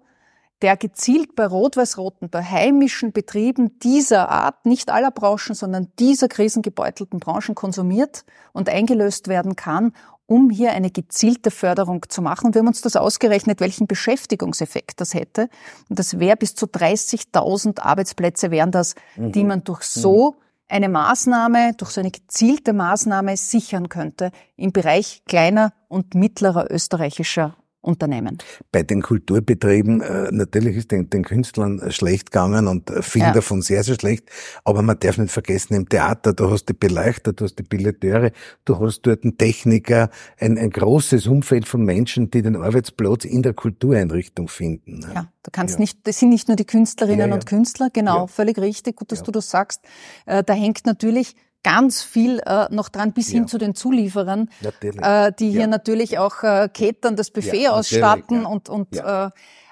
der 0.63 0.77
gezielt 0.77 1.35
bei 1.37 1.47
Rot-Weiß-Roten, 1.47 2.29
bei 2.29 2.43
heimischen 2.43 3.13
Betrieben 3.13 3.79
dieser 3.81 4.29
Art, 4.29 4.67
nicht 4.67 4.91
aller 4.91 5.11
Branchen, 5.11 5.55
sondern 5.55 5.89
dieser 5.99 6.29
krisengebeutelten 6.29 7.19
Branchen 7.19 7.55
konsumiert 7.55 8.25
und 8.53 8.69
eingelöst 8.69 9.29
werden 9.29 9.57
kann, 9.57 9.93
um 10.27 10.51
hier 10.51 10.73
eine 10.73 10.91
gezielte 10.91 11.51
Förderung 11.51 12.05
zu 12.09 12.23
machen. 12.23 12.55
Wir 12.55 12.61
haben 12.61 12.69
uns 12.69 12.83
das 12.83 12.95
ausgerechnet, 12.95 13.61
welchen 13.61 13.87
Beschäftigungseffekt 13.87 15.01
das 15.01 15.15
hätte. 15.15 15.49
Und 15.89 15.99
das 15.99 16.21
wäre 16.21 16.37
bis 16.37 16.55
zu 16.55 16.67
30.000 16.67 17.81
Arbeitsplätze 17.81 18.51
wären 18.51 18.71
das, 18.71 18.95
mhm. 19.17 19.33
die 19.33 19.45
man 19.45 19.65
durch 19.65 19.83
so 19.83 20.37
eine 20.69 20.89
Maßnahme, 20.89 21.73
durch 21.77 21.91
so 21.91 22.01
eine 22.01 22.13
gezielte 22.13 22.73
Maßnahme 22.73 23.37
sichern 23.37 23.89
könnte 23.89 24.31
im 24.57 24.71
Bereich 24.71 25.23
kleiner 25.27 25.73
und 25.89 26.15
mittlerer 26.15 26.71
österreichischer 26.71 27.57
Unternehmen. 27.83 28.37
Bei 28.73 28.83
den 28.83 29.01
Kulturbetrieben, 29.01 30.03
äh, 30.03 30.29
natürlich 30.33 30.77
ist 30.77 30.91
den, 30.91 31.09
den 31.09 31.25
Künstlern 31.25 31.81
äh, 31.81 31.91
schlecht 31.91 32.31
gegangen 32.31 32.67
und 32.67 32.91
äh, 32.91 33.03
vielen 33.03 33.27
ja. 33.27 33.33
davon 33.33 33.63
sehr, 33.63 33.83
sehr 33.83 33.95
schlecht. 33.95 34.31
Aber 34.65 34.83
man 34.83 34.99
darf 34.99 35.17
nicht 35.17 35.33
vergessen, 35.33 35.75
im 35.75 35.89
Theater, 35.89 36.35
du 36.35 36.51
hast 36.51 36.67
die 36.67 36.75
Beleuchter, 36.75 37.33
du 37.33 37.45
hast 37.45 37.59
die 37.59 37.63
Billeteure, 37.63 38.33
du 38.67 38.79
hast 38.79 39.03
dort 39.03 39.25
einen 39.25 39.39
Techniker, 39.39 40.11
ein, 40.39 40.59
ein 40.59 40.71
großes 40.71 41.27
Umfeld 41.27 41.67
von 41.67 41.83
Menschen, 41.83 42.31
die 42.31 42.43
den 42.43 42.57
Arbeitsplatz 42.57 43.25
in 43.25 43.43
der 43.43 43.55
Kultureinrichtung 43.55 44.49
finden. 44.49 45.07
Ja, 45.15 45.29
du 45.43 45.51
kannst 45.51 45.75
ja. 45.75 45.81
nicht, 45.81 46.07
das 46.07 46.19
sind 46.19 46.29
nicht 46.29 46.49
nur 46.49 46.57
die 46.57 46.67
Künstlerinnen 46.67 47.31
ja, 47.31 47.35
und 47.35 47.47
Künstler, 47.47 47.89
genau, 47.91 48.27
völlig 48.27 48.59
richtig, 48.59 48.97
gut, 48.97 49.11
dass 49.11 49.23
du 49.23 49.33
das 49.33 49.49
sagst. 49.49 49.83
Da 50.27 50.53
hängt 50.53 50.85
natürlich 50.85 51.35
ganz 51.63 52.03
viel 52.03 52.41
äh, 52.47 52.67
noch 52.71 52.89
dran, 52.89 53.13
bis 53.13 53.29
ja. 53.29 53.39
hin 53.39 53.49
zu 53.49 53.59
den 53.59 53.75
Zulieferern, 53.75 54.49
äh, 54.81 55.33
die 55.39 55.51
hier 55.51 55.67
natürlich 55.67 56.19
auch 56.19 56.43
äh, 56.43 56.69
Ketern 56.73 57.17
das 57.17 57.31
Buffet 57.31 57.65
ja, 57.65 57.73
ausstatten 57.73 58.47
und, 58.47 58.69
und 58.69 58.97
äh, 58.97 59.31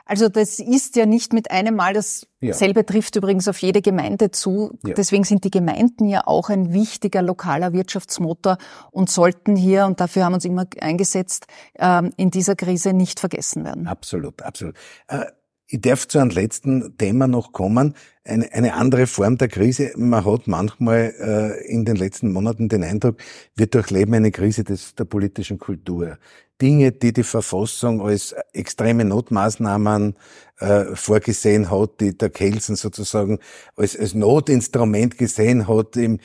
also 0.09 0.31
das 0.31 0.59
ist 0.59 0.97
ja 0.97 1.05
nicht 1.05 1.35
mit 1.35 1.51
einem 1.51 1.77
Mal, 1.77 1.93
dasselbe 1.93 2.87
trifft 2.87 3.15
übrigens 3.17 3.47
auf 3.47 3.59
jede 3.59 3.83
Gemeinde 3.83 4.31
zu. 4.31 4.79
Deswegen 4.83 5.25
sind 5.25 5.45
die 5.45 5.51
Gemeinden 5.51 6.09
ja 6.09 6.27
auch 6.27 6.49
ein 6.49 6.73
wichtiger 6.73 7.21
lokaler 7.21 7.75
Wirtschaftsmotor 7.75 8.57
und 8.91 9.11
sollten 9.11 9.55
hier, 9.55 9.85
und 9.85 10.01
dafür 10.01 10.25
haben 10.25 10.33
wir 10.33 10.37
uns 10.37 10.47
immer 10.47 10.67
eingesetzt, 10.81 11.47
ähm, 11.79 12.11
in 12.17 12.31
dieser 12.31 12.57
Krise 12.57 12.95
nicht 12.95 13.21
vergessen 13.21 13.65
werden. 13.65 13.87
Absolut, 13.87 14.41
absolut. 14.41 14.77
Äh, 15.09 15.27
ich 15.67 15.83
darf 15.83 16.09
zu 16.09 16.19
einem 16.19 16.31
letzten 16.31 16.97
Thema 16.97 17.27
noch 17.27 17.53
kommen. 17.53 17.95
Eine, 18.29 18.53
eine 18.53 18.75
andere 18.75 19.07
Form 19.07 19.39
der 19.39 19.49
Krise. 19.49 19.93
Man 19.97 20.25
hat 20.25 20.47
manchmal 20.47 21.15
äh, 21.19 21.67
in 21.67 21.85
den 21.85 21.97
letzten 21.97 22.33
Monaten 22.33 22.69
den 22.69 22.85
Eindruck, 22.85 23.17
wir 23.57 23.67
durchleben 23.67 24.15
eine 24.15 24.31
Krise 24.31 24.65
des, 24.65 24.95
der 24.95 25.05
politischen 25.05 25.59
Kultur. 25.59 26.19
Dinge, 26.61 26.93
die 26.93 27.13
die 27.13 27.23
Verfassung 27.23 28.01
als 28.01 28.35
extreme 28.53 29.05
Notmaßnahmen 29.05 30.17
äh, 30.59 30.87
vorgesehen 30.95 31.71
hat, 31.71 32.01
die 32.01 32.19
der 32.19 32.31
Kelsen 32.31 32.75
sozusagen 32.75 33.39
als, 33.77 33.97
als 33.97 34.15
Notinstrument 34.15 35.17
gesehen 35.17 35.69
hat 35.69 35.97
im, 35.97 36.19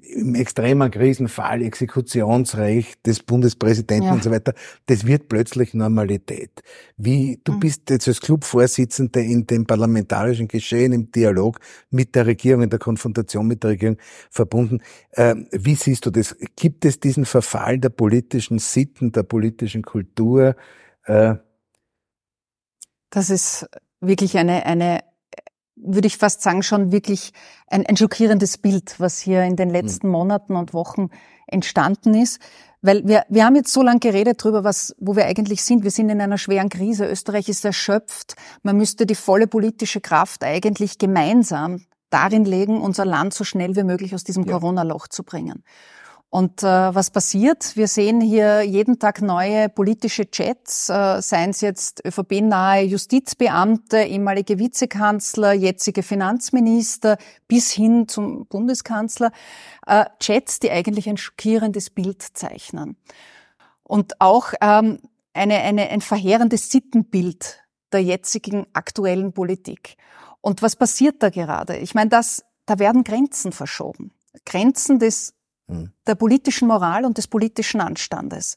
im 0.00 0.34
extremen 0.34 0.90
Krisenfall, 0.90 1.62
Exekutionsrecht 1.62 3.06
des 3.06 3.22
Bundespräsidenten 3.22 4.06
ja. 4.06 4.12
und 4.14 4.22
so 4.22 4.30
weiter, 4.30 4.54
das 4.86 5.06
wird 5.06 5.28
plötzlich 5.28 5.74
Normalität. 5.74 6.62
Wie, 6.96 7.38
du 7.44 7.52
mhm. 7.52 7.60
bist 7.60 7.90
jetzt 7.90 8.08
als 8.08 8.22
Clubvorsitzende 8.22 9.20
in 9.20 9.46
dem 9.46 9.66
parlamentarischen 9.66 10.48
Geschehen, 10.48 10.94
im 10.94 11.12
Dialog 11.12 11.27
mit 11.90 12.14
der 12.14 12.26
Regierung, 12.26 12.62
in 12.62 12.70
der 12.70 12.78
Konfrontation 12.78 13.46
mit 13.46 13.62
der 13.62 13.70
Regierung 13.70 13.96
verbunden. 14.30 14.80
Äh, 15.12 15.34
wie 15.52 15.74
siehst 15.74 16.06
du 16.06 16.10
das? 16.10 16.36
Gibt 16.56 16.84
es 16.84 17.00
diesen 17.00 17.24
Verfall 17.24 17.78
der 17.78 17.90
politischen 17.90 18.58
Sitten, 18.58 19.12
der 19.12 19.22
politischen 19.22 19.82
Kultur? 19.82 20.56
Äh, 21.04 21.36
das 23.10 23.30
ist 23.30 23.66
wirklich 24.00 24.36
eine, 24.36 24.66
eine 24.66 25.00
würde 25.82 26.06
ich 26.06 26.16
fast 26.16 26.42
sagen, 26.42 26.62
schon 26.62 26.92
wirklich 26.92 27.32
ein, 27.68 27.86
ein 27.86 27.96
schockierendes 27.96 28.58
Bild, 28.58 28.98
was 28.98 29.18
hier 29.18 29.44
in 29.44 29.56
den 29.56 29.70
letzten 29.70 30.08
mhm. 30.08 30.12
Monaten 30.12 30.56
und 30.56 30.74
Wochen 30.74 31.10
entstanden 31.46 32.14
ist. 32.14 32.40
Weil 32.80 33.06
wir, 33.06 33.24
wir 33.28 33.44
haben 33.44 33.56
jetzt 33.56 33.72
so 33.72 33.82
lange 33.82 33.98
geredet 33.98 34.44
darüber, 34.44 34.62
was, 34.62 34.94
wo 34.98 35.16
wir 35.16 35.26
eigentlich 35.26 35.62
sind. 35.64 35.82
Wir 35.82 35.90
sind 35.90 36.10
in 36.10 36.20
einer 36.20 36.38
schweren 36.38 36.68
Krise. 36.68 37.06
Österreich 37.06 37.48
ist 37.48 37.64
erschöpft. 37.64 38.36
Man 38.62 38.76
müsste 38.76 39.04
die 39.04 39.16
volle 39.16 39.46
politische 39.46 40.00
Kraft 40.00 40.44
eigentlich 40.44 40.98
gemeinsam 40.98 41.84
darin 42.10 42.44
legen, 42.44 42.80
unser 42.80 43.04
Land 43.04 43.34
so 43.34 43.44
schnell 43.44 43.76
wie 43.76 43.82
möglich 43.82 44.14
aus 44.14 44.24
diesem 44.24 44.44
ja. 44.44 44.52
Corona-Loch 44.52 45.08
zu 45.08 45.24
bringen. 45.24 45.64
Und 46.30 46.62
äh, 46.62 46.66
was 46.66 47.10
passiert? 47.10 47.74
Wir 47.74 47.88
sehen 47.88 48.20
hier 48.20 48.62
jeden 48.62 48.98
Tag 48.98 49.22
neue 49.22 49.70
politische 49.70 50.30
Chats, 50.30 50.90
äh, 50.90 51.22
seien 51.22 51.50
es 51.50 51.62
jetzt 51.62 52.04
ÖVP-nahe 52.04 52.82
Justizbeamte, 52.82 54.02
ehemalige 54.02 54.58
Vizekanzler, 54.58 55.54
jetzige 55.54 56.02
Finanzminister 56.02 57.16
bis 57.46 57.72
hin 57.72 58.08
zum 58.08 58.46
Bundeskanzler. 58.46 59.32
Äh, 59.86 60.04
Chats, 60.20 60.60
die 60.60 60.70
eigentlich 60.70 61.08
ein 61.08 61.16
schockierendes 61.16 61.88
Bild 61.88 62.22
zeichnen. 62.22 62.98
Und 63.82 64.20
auch 64.20 64.52
ähm, 64.60 64.98
eine, 65.32 65.56
eine, 65.60 65.88
ein 65.88 66.02
verheerendes 66.02 66.70
Sittenbild 66.70 67.64
der 67.90 68.02
jetzigen 68.02 68.66
aktuellen 68.74 69.32
Politik. 69.32 69.96
Und 70.42 70.60
was 70.60 70.76
passiert 70.76 71.22
da 71.22 71.30
gerade? 71.30 71.78
Ich 71.78 71.94
meine, 71.94 72.10
das, 72.10 72.44
da 72.66 72.78
werden 72.78 73.02
Grenzen 73.02 73.52
verschoben. 73.52 74.12
Grenzen 74.44 74.98
des 74.98 75.37
der 76.06 76.14
politischen 76.14 76.68
Moral 76.68 77.04
und 77.04 77.18
des 77.18 77.28
politischen 77.28 77.80
Anstandes. 77.80 78.56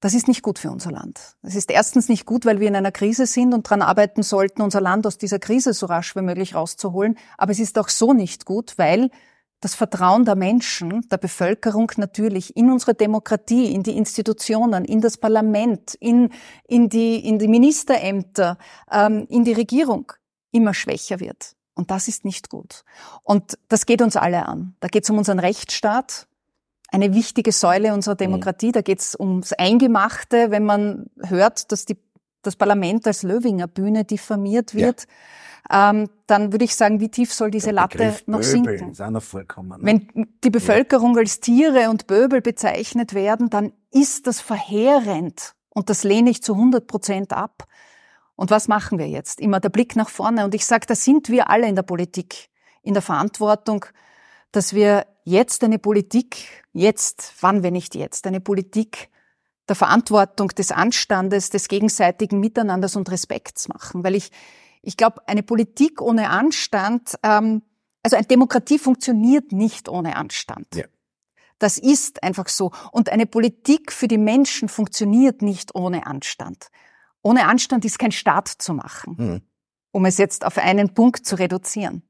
Das 0.00 0.12
ist 0.12 0.28
nicht 0.28 0.42
gut 0.42 0.58
für 0.58 0.70
unser 0.70 0.92
Land. 0.92 1.36
Es 1.42 1.54
ist 1.54 1.70
erstens 1.70 2.10
nicht 2.10 2.26
gut, 2.26 2.44
weil 2.44 2.60
wir 2.60 2.68
in 2.68 2.76
einer 2.76 2.92
Krise 2.92 3.24
sind 3.24 3.54
und 3.54 3.66
daran 3.66 3.80
arbeiten 3.80 4.22
sollten, 4.22 4.60
unser 4.60 4.82
Land 4.82 5.06
aus 5.06 5.16
dieser 5.16 5.38
Krise 5.38 5.72
so 5.72 5.86
rasch 5.86 6.14
wie 6.14 6.20
möglich 6.20 6.54
rauszuholen. 6.54 7.16
Aber 7.38 7.52
es 7.52 7.58
ist 7.58 7.78
auch 7.78 7.88
so 7.88 8.12
nicht 8.12 8.44
gut, 8.44 8.74
weil 8.76 9.10
das 9.60 9.74
Vertrauen 9.74 10.26
der 10.26 10.34
Menschen, 10.34 11.08
der 11.08 11.16
Bevölkerung 11.16 11.90
natürlich 11.96 12.54
in 12.54 12.70
unsere 12.70 12.92
Demokratie, 12.92 13.72
in 13.72 13.82
die 13.82 13.96
Institutionen, 13.96 14.84
in 14.84 15.00
das 15.00 15.16
Parlament, 15.16 15.94
in, 15.94 16.28
in, 16.68 16.90
die, 16.90 17.26
in 17.26 17.38
die 17.38 17.48
Ministerämter, 17.48 18.58
ähm, 18.90 19.26
in 19.30 19.44
die 19.44 19.54
Regierung 19.54 20.12
immer 20.50 20.74
schwächer 20.74 21.18
wird. 21.18 21.56
Und 21.74 21.90
das 21.90 22.08
ist 22.08 22.26
nicht 22.26 22.50
gut. 22.50 22.84
Und 23.22 23.58
das 23.68 23.86
geht 23.86 24.02
uns 24.02 24.16
alle 24.16 24.46
an. 24.46 24.76
Da 24.80 24.88
geht 24.88 25.04
es 25.04 25.10
um 25.10 25.16
unseren 25.16 25.38
Rechtsstaat, 25.38 26.28
eine 26.94 27.14
wichtige 27.14 27.52
Säule 27.52 27.92
unserer 27.92 28.14
Demokratie. 28.14 28.72
Da 28.72 28.80
geht 28.80 29.00
es 29.00 29.18
ums 29.18 29.52
Eingemachte, 29.52 30.50
wenn 30.50 30.64
man 30.64 31.06
hört, 31.20 31.72
dass 31.72 31.84
die 31.84 31.96
das 32.42 32.56
Parlament 32.56 33.06
als 33.06 33.22
Löwinger 33.22 33.66
Bühne 33.66 34.04
diffamiert 34.04 34.74
wird, 34.74 35.06
ja. 35.70 35.90
ähm, 35.90 36.10
dann 36.26 36.52
würde 36.52 36.64
ich 36.64 36.76
sagen, 36.76 37.00
wie 37.00 37.08
tief 37.08 37.32
soll 37.32 37.50
diese 37.50 37.70
Latte 37.70 38.14
noch 38.26 38.40
Böbel 38.40 38.42
sinken? 38.42 38.90
Ist 38.90 39.00
auch 39.00 39.10
noch 39.10 39.22
vorkommen, 39.22 39.80
ne? 39.80 39.86
Wenn 39.86 40.28
die 40.44 40.50
Bevölkerung 40.50 41.14
ja. 41.14 41.20
als 41.20 41.40
Tiere 41.40 41.90
und 41.90 42.06
Böbel 42.06 42.42
bezeichnet 42.42 43.14
werden, 43.14 43.50
dann 43.50 43.72
ist 43.90 44.26
das 44.26 44.40
verheerend. 44.40 45.54
Und 45.70 45.90
das 45.90 46.04
lehne 46.04 46.30
ich 46.30 46.42
zu 46.42 46.52
100 46.52 46.86
Prozent 46.86 47.32
ab. 47.32 47.64
Und 48.36 48.50
was 48.50 48.68
machen 48.68 48.98
wir 48.98 49.08
jetzt? 49.08 49.40
Immer 49.40 49.60
der 49.60 49.70
Blick 49.70 49.96
nach 49.96 50.08
vorne. 50.08 50.44
Und 50.44 50.54
ich 50.54 50.66
sage, 50.66 50.86
da 50.86 50.94
sind 50.94 51.28
wir 51.28 51.50
alle 51.50 51.66
in 51.66 51.76
der 51.76 51.82
Politik 51.82 52.50
in 52.82 52.92
der 52.92 53.02
Verantwortung, 53.02 53.86
dass 54.54 54.72
wir 54.72 55.06
jetzt 55.24 55.64
eine 55.64 55.78
Politik, 55.78 56.64
jetzt, 56.72 57.34
wann 57.40 57.62
wenn 57.62 57.72
nicht 57.72 57.94
jetzt, 57.94 58.26
eine 58.26 58.40
Politik 58.40 59.10
der 59.68 59.74
Verantwortung, 59.74 60.48
des 60.48 60.70
Anstandes, 60.70 61.50
des 61.50 61.68
gegenseitigen 61.68 62.38
Miteinanders 62.38 62.96
und 62.96 63.10
Respekts 63.10 63.66
machen. 63.68 64.04
Weil 64.04 64.14
ich, 64.14 64.30
ich 64.82 64.96
glaube, 64.96 65.26
eine 65.26 65.42
Politik 65.42 66.00
ohne 66.00 66.30
Anstand, 66.30 67.18
ähm, 67.22 67.62
also 68.02 68.16
eine 68.16 68.26
Demokratie 68.26 68.78
funktioniert 68.78 69.50
nicht 69.50 69.88
ohne 69.88 70.16
Anstand. 70.16 70.74
Ja. 70.74 70.84
Das 71.58 71.78
ist 71.78 72.22
einfach 72.22 72.48
so. 72.48 72.70
Und 72.92 73.08
eine 73.08 73.26
Politik 73.26 73.90
für 73.90 74.06
die 74.06 74.18
Menschen 74.18 74.68
funktioniert 74.68 75.42
nicht 75.42 75.74
ohne 75.74 76.06
Anstand. 76.06 76.68
Ohne 77.22 77.46
Anstand 77.46 77.84
ist 77.84 77.98
kein 77.98 78.12
Staat 78.12 78.48
zu 78.48 78.74
machen, 78.74 79.16
mhm. 79.16 79.42
um 79.90 80.04
es 80.04 80.18
jetzt 80.18 80.44
auf 80.44 80.58
einen 80.58 80.94
Punkt 80.94 81.26
zu 81.26 81.36
reduzieren. 81.36 82.02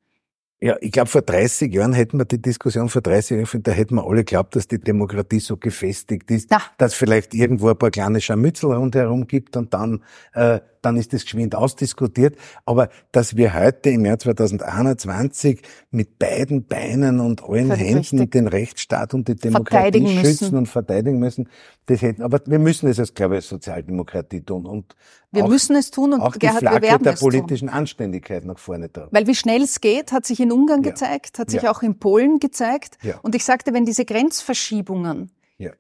Ja, 0.64 0.76
ich 0.80 0.92
glaube, 0.92 1.10
vor 1.10 1.20
30 1.20 1.74
Jahren 1.74 1.92
hätten 1.92 2.16
wir 2.16 2.24
die 2.24 2.40
Diskussion 2.40 2.88
vor 2.88 3.02
30 3.02 3.36
Jahren, 3.36 3.62
da 3.64 3.70
hätten 3.70 3.96
wir 3.96 4.06
alle 4.06 4.24
geglaubt, 4.24 4.56
dass 4.56 4.66
die 4.66 4.78
Demokratie 4.78 5.38
so 5.38 5.58
gefestigt 5.58 6.30
ist, 6.30 6.50
ja. 6.50 6.62
dass 6.78 6.94
vielleicht 6.94 7.34
irgendwo 7.34 7.68
ein 7.68 7.76
paar 7.76 7.90
kleine 7.90 8.18
Scharmützel 8.18 8.72
rundherum 8.72 9.26
gibt 9.26 9.58
und 9.58 9.74
dann 9.74 10.02
äh, 10.32 10.60
dann 10.84 10.96
ist 10.96 11.12
das 11.12 11.22
geschwind 11.22 11.54
ausdiskutiert. 11.54 12.36
Aber 12.64 12.88
dass 13.12 13.36
wir 13.36 13.54
heute 13.54 13.90
im 13.90 14.04
Jahr 14.04 14.18
2021 14.18 15.62
mit 15.90 16.18
beiden 16.18 16.66
Beinen 16.66 17.20
und 17.20 17.42
allen 17.42 17.70
Händen 17.70 18.18
richtig. 18.18 18.30
den 18.32 18.48
Rechtsstaat 18.48 19.14
und 19.14 19.28
die 19.28 19.36
Demokratie 19.36 20.06
schützen 20.06 20.44
müssen. 20.44 20.56
und 20.56 20.66
verteidigen 20.66 21.18
müssen, 21.18 21.48
das 21.86 22.02
hätten, 22.02 22.22
aber 22.22 22.40
wir 22.46 22.58
müssen 22.58 22.88
es 22.88 22.98
als, 22.98 23.14
glaube 23.14 23.34
ich, 23.34 23.38
als 23.38 23.48
Sozialdemokratie 23.48 24.42
tun 24.42 24.66
und 24.66 24.94
wir 25.32 25.44
auch, 25.44 25.48
müssen 25.48 25.74
es 25.76 25.90
tun 25.90 26.12
und 26.12 26.20
auch 26.20 26.38
Gerhard, 26.38 26.62
die 26.62 26.66
Flagge 26.66 26.98
der 27.02 27.12
politischen 27.12 27.68
tun. 27.68 27.76
Anständigkeit 27.76 28.44
nach 28.44 28.58
vorne 28.58 28.92
tragen. 28.92 29.08
Weil 29.10 29.26
wie 29.26 29.34
schnell 29.34 29.62
es 29.62 29.80
geht, 29.80 30.12
hat 30.12 30.26
sich 30.26 30.38
in 30.40 30.52
Ungarn 30.52 30.82
ja. 30.82 30.90
gezeigt, 30.90 31.38
hat 31.38 31.50
sich 31.50 31.62
ja. 31.62 31.70
auch 31.70 31.82
in 31.82 31.98
Polen 31.98 32.38
gezeigt. 32.38 32.98
Ja. 33.02 33.18
Und 33.22 33.34
ich 33.34 33.44
sagte, 33.44 33.72
wenn 33.72 33.84
diese 33.84 34.04
Grenzverschiebungen 34.04 35.32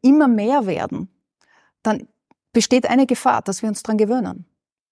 immer 0.02 0.28
mehr 0.28 0.66
werden, 0.66 1.08
dann 1.82 2.08
besteht 2.52 2.88
eine 2.88 3.06
Gefahr, 3.06 3.42
dass 3.42 3.62
wir 3.62 3.68
uns 3.68 3.82
dran 3.82 3.98
gewöhnen 3.98 4.46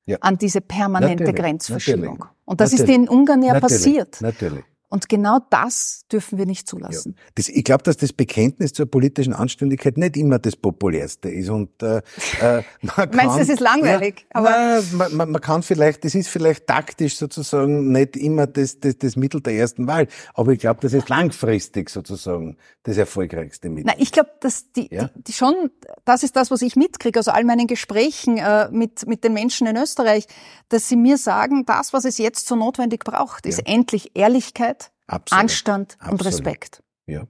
ja. 0.06 0.18
an 0.20 0.38
diese 0.38 0.60
permanente 0.60 1.24
natürlich, 1.24 1.40
Grenzverschiebung. 1.40 2.18
Natürlich. 2.18 2.44
Und 2.44 2.60
das 2.60 2.72
natürlich. 2.72 2.90
ist 2.90 2.96
in 2.96 3.08
Ungarn 3.08 3.42
ja 3.42 3.60
passiert. 3.60 4.20
Natürlich. 4.20 4.64
Und 4.92 5.08
genau 5.08 5.38
das 5.48 6.04
dürfen 6.12 6.36
wir 6.36 6.44
nicht 6.44 6.68
zulassen. 6.68 7.14
Ja. 7.16 7.24
Das, 7.36 7.48
ich 7.48 7.64
glaube, 7.64 7.82
dass 7.82 7.96
das 7.96 8.12
Bekenntnis 8.12 8.74
zur 8.74 8.84
politischen 8.84 9.32
Anständigkeit 9.32 9.96
nicht 9.96 10.18
immer 10.18 10.38
das 10.38 10.54
populärste 10.54 11.30
ist. 11.30 11.48
Und 11.48 11.82
äh, 11.82 12.02
äh 12.42 12.62
man 12.82 12.94
kann, 12.94 13.10
Meinst 13.14 13.36
du, 13.36 13.38
das 13.38 13.48
ist 13.48 13.60
langweilig? 13.60 14.26
Ja, 14.34 14.40
aber 14.40 14.82
na, 14.92 15.08
man, 15.08 15.30
man, 15.30 15.40
kann 15.40 15.62
vielleicht, 15.62 16.04
das 16.04 16.14
ist 16.14 16.28
vielleicht 16.28 16.66
taktisch 16.66 17.16
sozusagen 17.16 17.90
nicht 17.90 18.18
immer 18.18 18.46
das, 18.46 18.80
das, 18.80 18.98
das 18.98 19.16
Mittel 19.16 19.40
der 19.40 19.54
ersten 19.54 19.86
Wahl. 19.86 20.08
Aber 20.34 20.52
ich 20.52 20.58
glaube, 20.58 20.80
das 20.82 20.92
ist 20.92 21.08
langfristig 21.08 21.88
sozusagen 21.88 22.58
das 22.82 22.98
erfolgreichste 22.98 23.70
Mittel. 23.70 23.86
Na, 23.86 23.94
ich 23.96 24.12
glaube, 24.12 24.32
dass 24.40 24.72
die, 24.72 24.94
ja? 24.94 25.08
die, 25.16 25.22
die 25.22 25.32
schon, 25.32 25.54
das 26.04 26.22
ist 26.22 26.36
das, 26.36 26.50
was 26.50 26.60
ich 26.60 26.76
mitkriege 26.76 27.18
aus 27.18 27.28
all 27.28 27.44
meinen 27.44 27.66
Gesprächen 27.66 28.36
äh, 28.36 28.68
mit 28.70 29.06
mit 29.06 29.24
den 29.24 29.32
Menschen 29.32 29.66
in 29.66 29.78
Österreich, 29.78 30.26
dass 30.68 30.90
sie 30.90 30.96
mir 30.96 31.16
sagen, 31.16 31.64
das, 31.64 31.94
was 31.94 32.04
es 32.04 32.18
jetzt 32.18 32.46
so 32.46 32.56
notwendig 32.56 33.04
braucht, 33.04 33.46
ist 33.46 33.66
endlich 33.66 34.10
Ehrlichkeit 34.14 34.81
Absolut. 35.12 35.40
Anstand 35.40 35.96
Absolut. 35.98 36.20
und 36.20 36.26
Respekt. 36.26 36.82
Ja. 37.06 37.26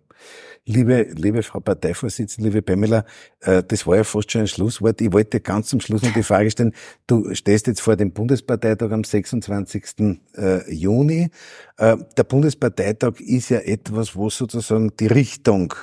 Liebe, 0.64 1.08
liebe 1.16 1.42
Frau 1.42 1.58
Parteivorsitzende, 1.58 2.48
liebe 2.48 2.62
Pamela, 2.62 3.04
äh, 3.40 3.64
das 3.64 3.84
war 3.84 3.96
ja 3.96 4.04
fast 4.04 4.30
schon 4.30 4.42
ein 4.42 4.46
Schlusswort. 4.46 5.00
Ich 5.00 5.12
wollte 5.12 5.40
ganz 5.40 5.66
zum 5.66 5.80
Schluss 5.80 6.02
noch 6.02 6.12
die 6.12 6.22
Frage 6.22 6.52
stellen. 6.52 6.72
Du 7.08 7.34
stehst 7.34 7.66
jetzt 7.66 7.80
vor 7.80 7.96
dem 7.96 8.12
Bundesparteitag 8.12 8.92
am 8.92 9.02
26. 9.02 10.20
Äh, 10.36 10.72
Juni. 10.72 11.30
Äh, 11.78 11.96
der 12.16 12.24
Bundesparteitag 12.24 13.18
ist 13.18 13.48
ja 13.48 13.58
etwas, 13.58 14.14
wo 14.14 14.30
sozusagen 14.30 14.96
die 14.96 15.08
Richtung 15.08 15.74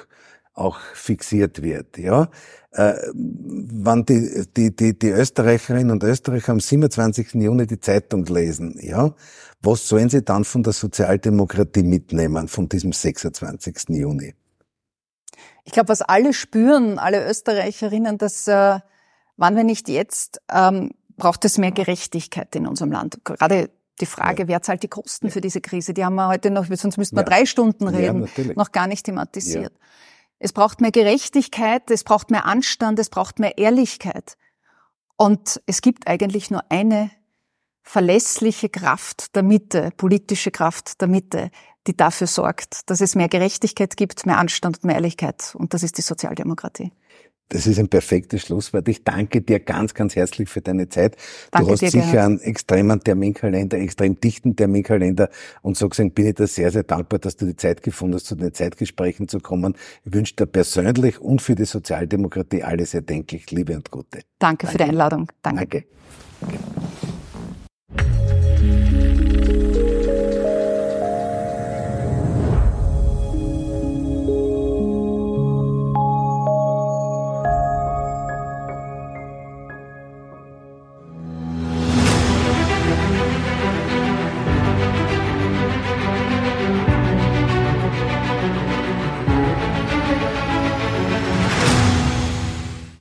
auch 0.53 0.79
fixiert 0.93 1.61
wird, 1.61 1.97
ja. 1.97 2.29
Äh, 2.71 2.93
wann 3.13 4.05
die, 4.05 4.45
die, 4.55 4.75
die, 4.75 4.97
die 4.97 5.09
Österreicherinnen 5.09 5.91
und 5.91 6.03
Österreicher 6.03 6.51
am 6.51 6.59
27. 6.59 7.33
Juni 7.35 7.65
die 7.65 7.79
Zeitung 7.79 8.25
lesen, 8.25 8.77
ja, 8.81 9.13
was 9.61 9.87
sollen 9.87 10.09
sie 10.09 10.23
dann 10.23 10.43
von 10.43 10.63
der 10.63 10.73
Sozialdemokratie 10.73 11.83
mitnehmen, 11.83 12.47
von 12.47 12.69
diesem 12.69 12.91
26. 12.91 13.89
Juni? 13.89 14.35
Ich 15.63 15.73
glaube, 15.73 15.89
was 15.89 16.01
alle 16.01 16.33
spüren, 16.33 16.99
alle 16.99 17.27
Österreicherinnen, 17.27 18.17
dass 18.17 18.47
äh, 18.47 18.79
wann 19.37 19.55
wir 19.55 19.63
nicht 19.63 19.89
jetzt, 19.89 20.41
ähm, 20.51 20.91
braucht 21.17 21.45
es 21.45 21.57
mehr 21.57 21.71
Gerechtigkeit 21.71 22.55
in 22.55 22.67
unserem 22.67 22.91
Land. 22.91 23.19
Gerade 23.23 23.69
die 23.99 24.05
Frage, 24.05 24.43
ja. 24.43 24.47
wer 24.47 24.61
zahlt 24.61 24.83
die 24.83 24.87
Kosten 24.87 25.27
ja. 25.27 25.31
für 25.31 25.41
diese 25.41 25.61
Krise, 25.61 25.93
die 25.93 26.05
haben 26.05 26.15
wir 26.15 26.27
heute 26.27 26.51
noch, 26.51 26.65
sonst 26.65 26.97
müssten 26.97 27.15
wir 27.15 27.23
ja. 27.23 27.29
drei 27.29 27.45
Stunden 27.45 27.87
reden, 27.87 28.27
noch 28.55 28.71
gar 28.71 28.87
nicht 28.87 29.05
thematisiert. 29.05 29.73
Es 30.39 30.53
braucht 30.53 30.81
mehr 30.81 30.91
Gerechtigkeit, 30.91 31.91
es 31.91 32.03
braucht 32.03 32.31
mehr 32.31 32.45
Anstand, 32.45 32.97
es 32.97 33.09
braucht 33.09 33.39
mehr 33.39 33.57
Ehrlichkeit. 33.57 34.37
Und 35.17 35.61
es 35.65 35.81
gibt 35.81 36.07
eigentlich 36.07 36.49
nur 36.49 36.63
eine 36.71 37.11
verlässliche 37.83 38.69
Kraft 38.69 39.35
der 39.35 39.43
Mitte, 39.43 39.91
politische 39.97 40.51
Kraft 40.51 41.01
der 41.01 41.07
Mitte, 41.07 41.51
die 41.87 41.97
dafür 41.97 42.27
sorgt, 42.27 42.89
dass 42.89 43.01
es 43.01 43.15
mehr 43.15 43.27
Gerechtigkeit 43.27 43.97
gibt, 43.97 44.25
mehr 44.25 44.37
Anstand 44.37 44.77
und 44.77 44.83
mehr 44.85 44.95
Ehrlichkeit. 44.95 45.55
Und 45.55 45.73
das 45.73 45.83
ist 45.83 45.97
die 45.97 46.03
Sozialdemokratie. 46.03 46.91
Das 47.49 47.65
ist 47.65 47.79
ein 47.79 47.89
perfektes 47.89 48.43
Schlusswort. 48.43 48.87
Ich 48.87 49.03
danke 49.03 49.41
dir 49.41 49.59
ganz, 49.59 49.95
ganz 49.95 50.15
herzlich 50.15 50.49
für 50.49 50.61
deine 50.61 50.87
Zeit. 50.87 51.17
Danke 51.49 51.65
du 51.65 51.73
hast 51.73 51.81
dir, 51.81 51.89
sicher 51.89 52.23
einen 52.23 52.39
extremen 52.39 52.99
Terminkalender, 52.99 53.79
extrem 53.79 54.19
dichten 54.19 54.55
Terminkalender 54.55 55.29
und 55.63 55.75
so 55.75 55.89
gesehen 55.89 56.11
bin 56.11 56.27
ich 56.27 56.35
dir 56.35 56.45
sehr, 56.45 56.69
sehr 56.71 56.83
dankbar, 56.83 57.17
dass 57.17 57.37
du 57.37 57.47
die 57.47 57.55
Zeit 57.55 57.81
gefunden 57.81 58.15
hast, 58.15 58.27
zu 58.27 58.35
den 58.35 58.53
Zeitgesprächen 58.53 59.27
zu 59.27 59.39
kommen. 59.39 59.75
Ich 60.05 60.13
wünsche 60.13 60.35
dir 60.35 60.45
persönlich 60.45 61.19
und 61.19 61.41
für 61.41 61.55
die 61.55 61.65
Sozialdemokratie 61.65 62.61
alles 62.61 62.93
erdenklich 62.93 63.49
Liebe 63.49 63.75
und 63.75 63.89
Gute. 63.89 64.19
Danke, 64.37 64.67
Danke. 64.67 64.67
für 64.67 64.77
die 64.77 64.83
Einladung. 64.83 65.31
Danke. 65.41 65.85
Danke. 66.41 68.18